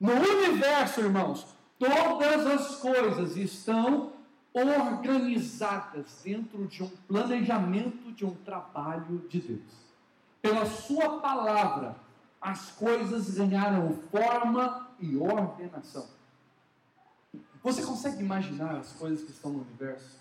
No 0.00 0.12
universo, 0.12 1.00
irmãos, 1.00 1.46
todas 1.78 2.46
as 2.46 2.76
coisas 2.76 3.36
estão 3.36 4.12
organizadas 4.54 6.22
dentro 6.24 6.66
de 6.66 6.82
um 6.82 6.90
planejamento, 7.06 8.10
de 8.12 8.24
um 8.24 8.34
trabalho 8.34 9.26
de 9.28 9.40
Deus. 9.40 9.85
Pela 10.46 10.64
Sua 10.64 11.20
palavra, 11.20 11.96
as 12.40 12.70
coisas 12.70 13.34
ganharam 13.34 13.96
forma 14.12 14.88
e 15.00 15.16
ordenação. 15.16 16.06
Você 17.64 17.82
consegue 17.82 18.22
imaginar 18.22 18.76
as 18.76 18.92
coisas 18.92 19.24
que 19.24 19.32
estão 19.32 19.50
no 19.50 19.62
universo? 19.62 20.20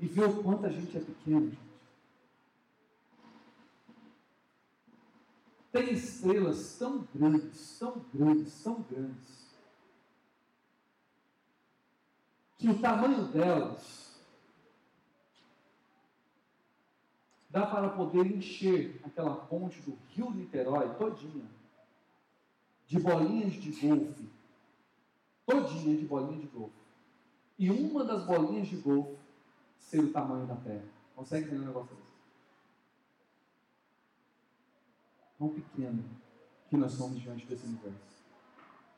E 0.00 0.06
ver 0.06 0.24
o 0.24 0.42
quanto 0.42 0.64
a 0.64 0.70
gente 0.70 0.96
é 0.96 1.00
pequeno, 1.00 1.50
gente? 1.50 1.66
Tem 5.70 5.92
estrelas 5.92 6.76
tão 6.78 7.06
grandes, 7.14 7.78
tão 7.78 8.02
grandes, 8.14 8.62
tão 8.62 8.82
grandes, 8.90 9.46
que 12.56 12.70
o 12.70 12.78
tamanho 12.78 13.26
delas 13.26 14.05
dá 17.48 17.66
para 17.66 17.90
poder 17.90 18.26
encher 18.26 19.00
aquela 19.04 19.36
ponte 19.36 19.80
do 19.82 19.96
rio 20.08 20.30
Niterói 20.30 20.94
todinha 20.96 21.46
de 22.86 22.98
bolinhas 23.00 23.54
de 23.54 23.70
golfe. 23.72 24.28
Todinha 25.44 25.96
de 25.96 26.04
bolinhas 26.04 26.40
de 26.40 26.46
golfe. 26.48 26.74
E 27.58 27.70
uma 27.70 28.04
das 28.04 28.24
bolinhas 28.24 28.68
de 28.68 28.76
golfe 28.76 29.16
ser 29.78 30.00
o 30.00 30.12
tamanho 30.12 30.46
da 30.46 30.56
Terra. 30.56 30.84
Consegue 31.14 31.46
entender 31.46 31.62
um 31.62 31.66
negócio 31.68 31.96
desse? 31.96 32.16
Tão 35.38 35.48
pequeno 35.48 36.04
que 36.68 36.76
nós 36.76 36.92
somos 36.92 37.20
diante 37.20 37.46
desse 37.46 37.66
universo. 37.66 38.16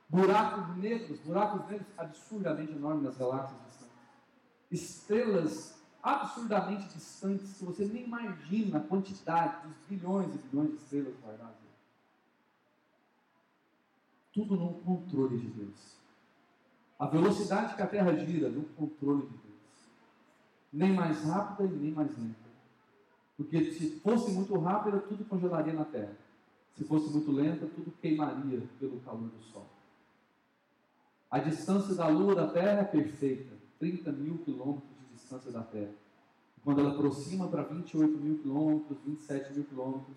Buracos 0.08 0.76
negros, 0.76 1.20
buracos 1.20 1.68
negros 1.68 1.88
absurdamente 1.96 2.72
enormes 2.72 3.04
nas 3.04 3.16
galáxias 3.16 3.60
distantes. 3.66 3.96
Estrelas 4.70 5.77
absurdamente 6.02 6.88
distantes 6.94 7.56
que 7.56 7.64
você 7.64 7.84
nem 7.84 8.04
imagina 8.04 8.78
a 8.78 8.82
quantidade 8.82 9.66
dos 9.66 9.76
bilhões 9.88 10.34
e 10.34 10.38
bilhões 10.38 10.70
de 10.70 10.76
estrelas 10.76 11.14
guardadas. 11.20 11.56
Tudo 14.32 14.56
no 14.56 14.74
controle 14.74 15.38
de 15.38 15.48
Deus. 15.48 15.96
A 16.98 17.06
velocidade 17.06 17.74
que 17.74 17.82
a 17.82 17.86
Terra 17.86 18.12
gira 18.14 18.48
no 18.48 18.64
controle 18.64 19.22
de 19.22 19.28
Deus. 19.28 19.48
Nem 20.72 20.92
mais 20.92 21.24
rápida 21.24 21.68
e 21.68 21.76
nem 21.76 21.92
mais 21.92 22.16
lenta. 22.16 22.48
Porque 23.36 23.72
se 23.72 24.00
fosse 24.00 24.32
muito 24.32 24.56
rápida, 24.58 24.98
tudo 25.00 25.24
congelaria 25.24 25.72
na 25.72 25.84
Terra. 25.84 26.16
Se 26.76 26.84
fosse 26.84 27.10
muito 27.10 27.30
lenta, 27.32 27.66
tudo 27.66 27.92
queimaria 28.00 28.62
pelo 28.78 29.00
calor 29.00 29.28
do 29.28 29.42
Sol. 29.44 29.66
A 31.30 31.38
distância 31.38 31.94
da 31.94 32.08
Lua 32.08 32.34
da 32.34 32.48
Terra 32.48 32.80
é 32.80 32.84
perfeita 32.84 33.56
30 33.78 34.12
mil 34.12 34.38
quilômetros 34.38 34.97
distância 35.28 35.52
da 35.52 35.62
Terra. 35.62 35.92
Quando 36.64 36.80
ela 36.80 36.92
aproxima 36.92 37.48
para 37.48 37.62
28 37.62 38.18
mil 38.18 38.38
quilômetros, 38.38 38.98
27 39.04 39.52
mil 39.52 39.64
quilômetros 39.64 40.16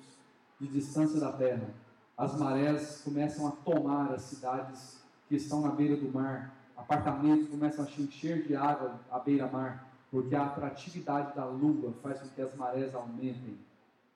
de 0.59 0.67
distância 0.67 1.19
da 1.19 1.33
Terra, 1.33 1.69
as 2.17 2.39
marés 2.39 3.01
começam 3.03 3.47
a 3.47 3.51
tomar 3.51 4.13
as 4.13 4.21
cidades 4.21 5.01
que 5.27 5.35
estão 5.35 5.61
na 5.61 5.69
beira 5.69 5.97
do 5.97 6.11
mar, 6.11 6.55
apartamentos 6.77 7.49
começam 7.49 7.85
a 7.85 8.01
encher 8.01 8.47
de 8.47 8.55
água 8.55 8.99
à 9.11 9.19
beira-mar, 9.19 9.87
porque 10.09 10.35
a 10.35 10.45
atratividade 10.45 11.35
da 11.35 11.45
lua 11.45 11.93
faz 12.01 12.21
com 12.21 12.29
que 12.29 12.41
as 12.41 12.55
marés 12.55 12.95
aumentem. 12.95 13.57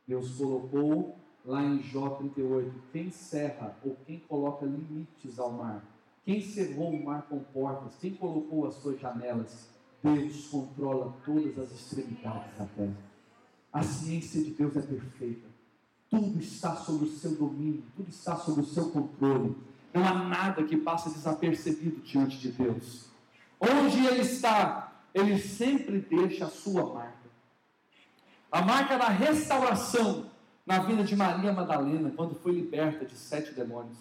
Deus 0.08 0.38
colocou 0.38 1.17
lá 1.43 1.62
em 1.62 1.81
Jó 1.81 2.10
38: 2.12 2.73
quem 2.91 3.12
cerra 3.12 3.75
ou 3.84 3.97
quem 4.05 4.19
coloca 4.19 4.65
limites 4.65 5.39
ao 5.39 5.51
mar? 5.51 5.84
Quem 6.23 6.41
cerrou 6.41 6.91
o 6.91 7.05
mar 7.05 7.23
com 7.29 7.39
portas? 7.39 7.95
Quem 7.99 8.15
colocou 8.15 8.67
as 8.67 8.75
suas 8.75 8.99
janelas? 8.99 9.74
Deus 10.13 10.48
controla 10.48 11.15
todas 11.26 11.58
as 11.58 11.72
extremidades 11.72 12.56
da 12.58 12.65
terra. 12.65 12.96
A 13.74 13.82
ciência 13.82 14.44
de 14.44 14.52
Deus 14.52 14.78
é 14.78 14.82
perfeita. 14.82 15.48
Tudo 16.12 16.39
está 16.39 16.76
sob 16.76 17.06
o 17.06 17.08
seu 17.08 17.36
domínio, 17.36 17.84
tudo 17.96 18.10
está 18.10 18.36
sob 18.36 18.62
o 18.62 18.65
seu 18.65 18.91
controle. 18.91 19.58
Não 19.91 20.06
há 20.06 20.13
nada 20.13 20.63
que 20.63 20.78
passe 20.78 21.10
desapercebido 21.10 22.02
diante 22.02 22.38
de 22.38 22.52
Deus. 22.52 23.08
Onde 23.60 24.06
Ele 24.06 24.22
está, 24.22 24.94
Ele 25.12 25.39
sempre 25.39 26.00
deixa 26.00 26.46
a 26.46 26.50
sua 26.50 26.94
marca. 26.94 27.26
A 28.52 28.62
marca 28.62 28.98
da 28.98 29.08
restauração 29.08 30.28
na 30.65 30.80
vida 30.80 31.04
de 31.04 31.15
Maria 31.15 31.52
Madalena, 31.52 32.12
quando 32.15 32.36
foi 32.36 32.52
liberta 32.52 33.06
de 33.06 33.15
sete 33.15 33.54
demônios. 33.54 33.98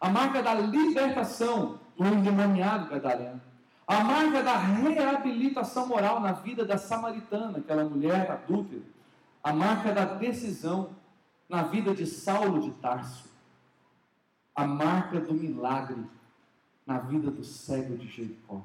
A 0.00 0.10
marca 0.10 0.42
da 0.42 0.54
libertação 0.54 1.78
do 1.96 2.04
endemoniado 2.04 2.90
Gadareno 2.90 3.40
a 3.86 4.02
marca 4.02 4.42
da 4.42 4.58
reabilitação 4.58 5.86
moral 5.86 6.18
na 6.20 6.32
vida 6.32 6.64
da 6.64 6.76
samaritana, 6.76 7.58
aquela 7.58 7.84
mulher 7.84 8.28
adúltera. 8.28 8.82
A 9.42 9.52
marca 9.52 9.92
da 9.92 10.04
decisão 10.04 10.90
na 11.48 11.62
vida 11.62 11.94
de 11.94 12.04
Saulo 12.04 12.60
de 12.60 12.72
Tarso. 12.80 13.28
A 14.54 14.66
marca 14.66 15.20
do 15.20 15.32
milagre 15.32 16.04
na 16.84 16.98
vida 16.98 17.30
do 17.30 17.44
cego 17.44 17.96
de 17.96 18.08
Jericó. 18.08 18.62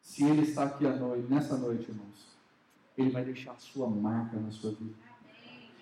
Se 0.00 0.24
ele 0.24 0.42
está 0.42 0.64
aqui 0.64 0.84
noite, 0.88 1.28
nessa 1.28 1.56
noite, 1.56 1.88
irmãos, 1.90 2.26
ele 2.96 3.10
vai 3.10 3.24
deixar 3.24 3.52
a 3.52 3.58
sua 3.58 3.88
marca 3.88 4.36
na 4.36 4.50
sua 4.50 4.72
vida. 4.72 4.94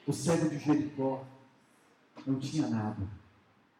O 0.06 0.12
cego 0.12 0.50
de 0.50 0.58
Jericó 0.58 1.24
não 2.26 2.38
tinha 2.38 2.68
nada, 2.68 3.08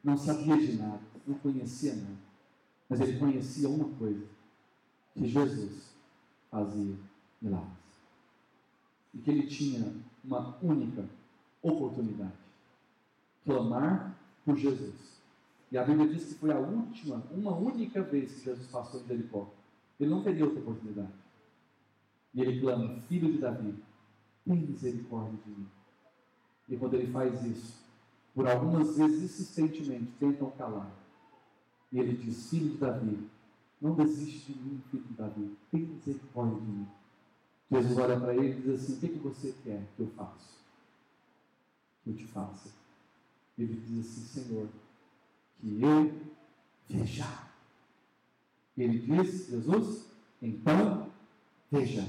não 0.03 0.16
sabia 0.16 0.57
de 0.57 0.73
nada, 0.77 1.01
não 1.27 1.35
conhecia 1.38 1.95
nada. 1.95 2.26
Mas 2.88 3.01
ele 3.01 3.18
conhecia 3.18 3.68
uma 3.68 3.88
coisa: 3.96 4.25
que 5.14 5.27
Jesus 5.27 5.92
fazia 6.51 6.94
milagres. 7.40 7.72
E 9.14 9.18
que 9.18 9.31
ele 9.31 9.46
tinha 9.46 9.92
uma 10.25 10.57
única 10.62 11.05
oportunidade: 11.62 12.33
clamar 13.44 14.16
por 14.44 14.57
Jesus. 14.57 15.16
E 15.70 15.77
a 15.77 15.85
Bíblia 15.85 16.09
diz 16.09 16.27
que 16.27 16.35
foi 16.35 16.53
a 16.53 16.59
última, 16.59 17.22
uma 17.33 17.57
única 17.57 18.03
vez 18.03 18.35
que 18.35 18.44
Jesus 18.44 18.68
passou 18.68 19.01
em 19.01 19.07
Jericó. 19.07 19.49
Ele 19.99 20.11
não 20.11 20.22
teria 20.22 20.44
outra 20.44 20.61
oportunidade. 20.61 21.12
E 22.35 22.40
ele 22.40 22.61
clama: 22.61 23.01
Filho 23.09 23.33
de 23.33 23.38
Davi, 23.38 23.75
tem 24.44 24.57
misericórdia 24.57 25.38
de 25.44 25.51
mim. 25.51 25.66
E 26.68 26.77
quando 26.77 26.94
ele 26.94 27.11
faz 27.12 27.44
isso, 27.44 27.85
por 28.35 28.46
algumas 28.46 28.96
vezes 28.96 29.22
insistentemente 29.25 30.12
tentam 30.20 30.51
calar 30.53 30.90
e 31.97 31.99
ele 31.99 32.15
diz: 32.15 32.51
Filho 32.51 32.73
de 32.73 32.77
Davi, 32.77 33.27
não 33.81 33.95
desiste 33.95 34.53
de 34.53 34.59
mim, 34.61 34.83
filho 34.91 35.03
de 35.05 35.15
Davi, 35.15 35.57
tem 35.71 35.81
misericórdia 35.81 36.61
de 36.61 36.67
mim. 36.67 36.87
Jesus 37.71 37.97
olha 37.97 38.21
para 38.21 38.37
ele 38.37 38.51
e 38.51 38.61
diz 38.61 38.75
assim: 38.75 38.93
O 38.93 39.01
que, 39.01 39.09
que 39.09 39.19
você 39.19 39.55
quer 39.65 39.83
que 39.97 40.03
eu 40.03 40.09
faça? 40.09 40.57
Que 42.05 42.11
eu 42.11 42.17
te 42.17 42.27
faça. 42.27 42.69
Ele 43.59 43.75
diz 43.75 44.07
assim: 44.07 44.43
Senhor, 44.43 44.68
que 45.59 45.83
eu 45.83 46.12
veja. 46.91 47.49
Ele 48.77 48.99
diz: 48.99 49.49
Jesus, 49.49 50.05
então 50.43 51.11
veja. 51.73 52.07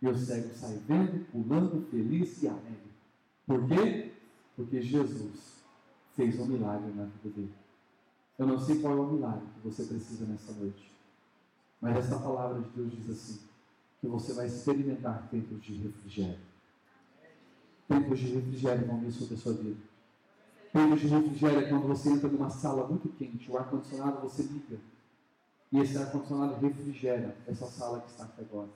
E 0.00 0.06
o 0.06 0.16
cego 0.16 0.54
sai 0.54 0.76
vendo, 0.86 1.26
pulando, 1.32 1.84
feliz 1.90 2.40
e 2.44 2.48
alegre. 2.48 2.92
Por 3.44 3.66
quê? 3.66 4.12
Porque 4.54 4.80
Jesus 4.80 5.64
fez 6.14 6.38
um 6.38 6.46
milagre 6.46 6.92
na 6.92 7.06
vida 7.06 7.28
dele. 7.30 7.65
Eu 8.38 8.46
não 8.46 8.58
sei 8.58 8.80
qual 8.80 8.96
é 8.96 9.00
o 9.00 9.12
milagre 9.12 9.46
que 9.54 9.68
você 9.68 9.84
precisa 9.84 10.26
nessa 10.26 10.52
noite. 10.52 10.92
Mas 11.80 11.96
essa 11.96 12.18
palavra 12.18 12.60
de 12.60 12.68
Deus 12.70 12.92
diz 12.92 13.10
assim: 13.10 13.40
que 14.00 14.06
você 14.06 14.32
vai 14.32 14.46
experimentar 14.46 15.28
tempos 15.30 15.62
de 15.62 15.74
refrigério. 15.74 16.38
Tempos 17.88 18.18
de 18.18 18.26
refrigério 18.34 18.86
vão 18.86 19.00
vir 19.00 19.12
sobre 19.12 19.34
a 19.34 19.38
sua 19.38 19.52
vida. 19.54 19.80
Tempos 20.72 21.00
de 21.00 21.06
refrigério 21.06 21.58
é 21.60 21.68
quando 21.68 21.88
você 21.88 22.10
entra 22.10 22.28
numa 22.28 22.50
sala 22.50 22.86
muito 22.86 23.08
quente, 23.10 23.50
o 23.50 23.56
ar-condicionado 23.56 24.20
você 24.20 24.42
liga. 24.42 24.78
E 25.72 25.78
esse 25.78 25.96
ar-condicionado 25.96 26.54
refrigera 26.54 27.36
essa 27.46 27.66
sala 27.66 28.00
que 28.00 28.10
está 28.10 28.24
aqui 28.24 28.42
agora. 28.42 28.68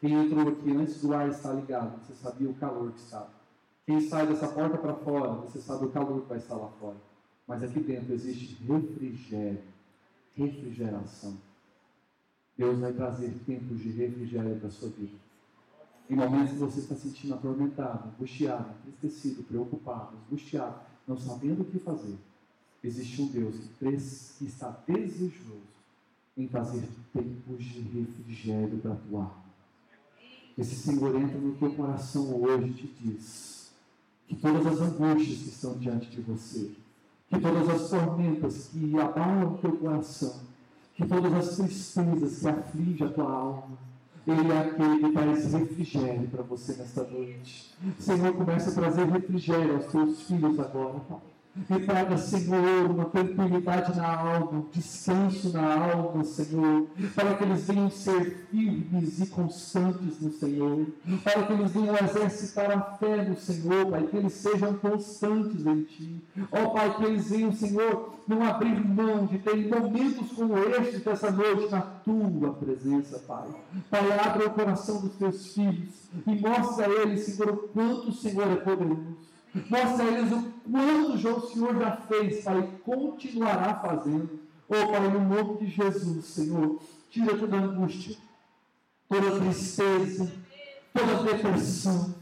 Quem 0.00 0.12
entrou 0.12 0.48
aqui 0.48 0.70
antes 0.76 1.00
do 1.00 1.14
ar 1.14 1.28
estar 1.28 1.52
ligado, 1.52 1.98
você 2.04 2.14
sabia 2.14 2.50
o 2.50 2.54
calor 2.54 2.92
que 2.92 2.98
estava. 2.98 3.30
Quem 3.86 4.00
sai 4.00 4.26
dessa 4.26 4.48
porta 4.48 4.76
para 4.76 4.94
fora, 4.94 5.32
você 5.32 5.60
sabe 5.60 5.86
o 5.86 5.90
calor 5.90 6.22
que 6.22 6.28
vai 6.28 6.38
estar 6.38 6.56
lá 6.56 6.68
fora. 6.80 6.96
Mas 7.46 7.62
aqui 7.62 7.80
dentro 7.80 8.12
existe 8.14 8.54
refrigério, 8.64 9.62
refrigeração. 10.34 11.36
Deus 12.56 12.78
vai 12.78 12.92
trazer 12.92 13.32
tempos 13.46 13.80
de 13.80 13.90
refrigério 13.90 14.56
para 14.56 14.68
a 14.68 14.70
sua 14.70 14.88
vida. 14.90 15.16
Em 16.08 16.14
momentos 16.14 16.52
que 16.52 16.58
você 16.58 16.80
está 16.80 16.94
sentindo 16.94 17.34
atormentado, 17.34 18.08
angustiado, 18.08 18.70
entristecido, 18.86 19.42
preocupado, 19.44 20.16
angustiado, 20.26 20.80
não 21.06 21.16
sabendo 21.16 21.62
o 21.62 21.64
que 21.64 21.78
fazer, 21.78 22.16
existe 22.82 23.22
um 23.22 23.28
Deus 23.28 23.56
que 24.38 24.44
está 24.44 24.70
desejoso 24.86 25.62
em 26.36 26.46
trazer 26.46 26.88
tempos 27.12 27.64
de 27.64 27.80
refrigério 27.80 28.78
para 28.78 28.92
a 28.92 28.96
tua 28.96 29.20
alma. 29.20 29.42
Esse 30.56 30.74
Senhor 30.74 31.14
entra 31.16 31.38
no 31.38 31.54
teu 31.54 31.72
coração 31.74 32.42
hoje 32.42 32.68
e 32.68 32.72
te 32.74 32.86
diz 33.00 33.72
que 34.28 34.36
todas 34.36 34.66
as 34.66 34.80
angústias 34.80 35.38
que 35.38 35.48
estão 35.48 35.78
diante 35.78 36.10
de 36.10 36.20
você, 36.20 36.72
que 37.32 37.40
todas 37.40 37.66
as 37.66 37.88
tormentas 37.88 38.68
que 38.68 39.00
abalam 39.00 39.54
o 39.54 39.56
teu 39.56 39.72
coração, 39.78 40.40
que 40.94 41.06
todas 41.06 41.32
as 41.32 41.56
tristezas 41.56 42.40
que 42.40 42.48
afligem 42.48 43.06
a 43.06 43.10
tua 43.10 43.32
alma, 43.32 43.78
ele 44.26 44.52
é 44.52 44.58
aquele 44.58 44.98
que 44.98 45.12
traz 45.12 45.54
refrigério 45.54 46.28
para 46.28 46.42
você 46.42 46.74
nesta 46.74 47.04
noite. 47.04 47.74
Senhor, 47.98 48.34
começa 48.34 48.68
a 48.68 48.74
trazer 48.74 49.06
refrigério 49.06 49.76
aos 49.76 49.86
teus 49.86 50.22
filhos 50.24 50.60
agora, 50.60 51.00
Pai. 51.00 51.31
E 51.54 51.80
traga, 51.80 52.16
Senhor, 52.16 52.90
uma 52.90 53.04
tranquilidade 53.04 53.94
na 53.94 54.16
alma, 54.16 54.64
descanso 54.72 55.52
na 55.52 55.92
alma, 55.92 56.24
Senhor, 56.24 56.86
para 57.14 57.34
que 57.34 57.44
eles 57.44 57.66
venham 57.66 57.90
ser 57.90 58.46
firmes 58.50 59.20
e 59.20 59.26
constantes 59.26 60.18
no 60.18 60.32
Senhor, 60.32 60.86
para 61.22 61.42
que 61.42 61.52
eles 61.52 61.72
venham 61.72 61.94
exercitar 61.94 62.70
a 62.70 62.80
fé 62.96 63.28
no 63.28 63.36
Senhor, 63.36 63.84
Pai, 63.90 64.06
que 64.06 64.16
eles 64.16 64.32
sejam 64.32 64.72
constantes 64.78 65.66
em 65.66 65.82
Ti. 65.82 66.24
Ó 66.50 66.62
oh, 66.62 66.70
Pai, 66.70 66.96
que 66.96 67.04
eles 67.04 67.28
venham, 67.28 67.52
Senhor, 67.52 68.14
não 68.26 68.42
abrir 68.42 68.82
mão 68.82 69.26
de 69.26 69.38
ter 69.38 69.68
momentos 69.68 70.32
como 70.32 70.56
este 70.56 71.00
dessa 71.00 71.30
noite 71.30 71.70
na 71.70 71.82
Tua 71.82 72.54
presença, 72.54 73.18
Pai. 73.18 73.48
Pai, 73.90 74.18
abre 74.18 74.44
o 74.44 74.50
coração 74.50 75.02
dos 75.02 75.16
Teus 75.16 75.52
filhos 75.52 76.08
e 76.26 76.34
mostra 76.40 76.86
a 76.86 76.90
eles, 77.02 77.26
Senhor, 77.26 77.50
o 77.50 77.56
quanto 77.68 78.08
o 78.08 78.12
Senhor 78.12 78.50
é 78.50 78.56
poderoso. 78.56 79.31
Mostra 79.54 80.04
a 80.04 80.08
eles 80.08 80.32
o 80.32 80.52
quanto 80.70 81.28
o 81.28 81.48
Senhor 81.48 81.78
já 81.78 81.96
fez, 81.96 82.44
Pai, 82.44 82.60
e 82.60 82.78
continuará 82.78 83.74
fazendo. 83.74 84.40
Oh, 84.68 84.86
Pai, 84.90 85.08
no 85.08 85.20
nome 85.20 85.58
de 85.58 85.66
Jesus, 85.66 86.24
Senhor, 86.24 86.80
tira 87.10 87.36
toda 87.36 87.56
angústia, 87.58 88.16
toda 89.08 89.38
tristeza, 89.40 90.32
toda 90.94 91.32
depressão, 91.32 92.14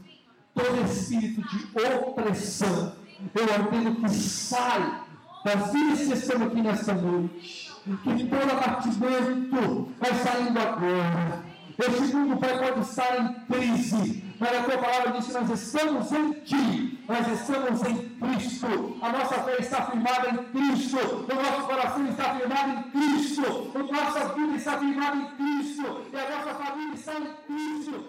todo 0.53 0.83
espírito 0.85 1.41
de 1.41 1.69
opressão. 2.05 2.95
Eu 3.33 3.63
ordeno 3.63 3.95
que 3.95 4.09
sai 4.09 5.01
que 5.43 6.13
estão 6.13 6.43
aqui 6.43 6.61
nesta 6.61 6.93
noite. 6.93 7.71
Que 8.03 8.27
todo 8.27 8.51
abatimento 8.51 9.89
vai 9.99 10.13
saindo 10.13 10.59
agora. 10.59 11.43
Este 11.79 12.15
mundo, 12.15 12.37
Pai, 12.37 12.59
pode 12.59 12.81
estar 12.81 13.19
em 13.19 13.33
crise, 13.45 14.23
mas 14.41 14.57
a 14.57 14.63
tua 14.63 14.77
palavra 14.79 15.11
diz 15.11 15.27
que 15.27 15.33
nós 15.33 15.49
estamos 15.51 16.11
em 16.11 16.31
Ti, 16.31 16.99
nós 17.07 17.27
estamos 17.27 17.83
em 17.83 18.09
Cristo, 18.09 18.97
a 18.99 19.09
nossa 19.11 19.43
fé 19.43 19.57
está 19.59 19.85
firmada 19.85 20.29
em 20.31 20.37
Cristo, 20.45 20.97
o 20.97 21.35
nosso 21.35 21.67
coração 21.67 22.07
está 22.07 22.35
firmado 22.35 22.71
em 22.71 22.83
Cristo, 22.89 23.71
a 23.75 23.83
nossa 23.83 24.33
vida 24.33 24.57
está 24.57 24.79
firmada 24.79 25.15
em 25.17 25.25
Cristo, 25.35 26.01
e 26.11 26.17
a 26.17 26.29
nossa 26.35 26.55
família 26.55 26.95
está 26.95 27.13
em 27.19 27.27
Cristo. 27.45 28.03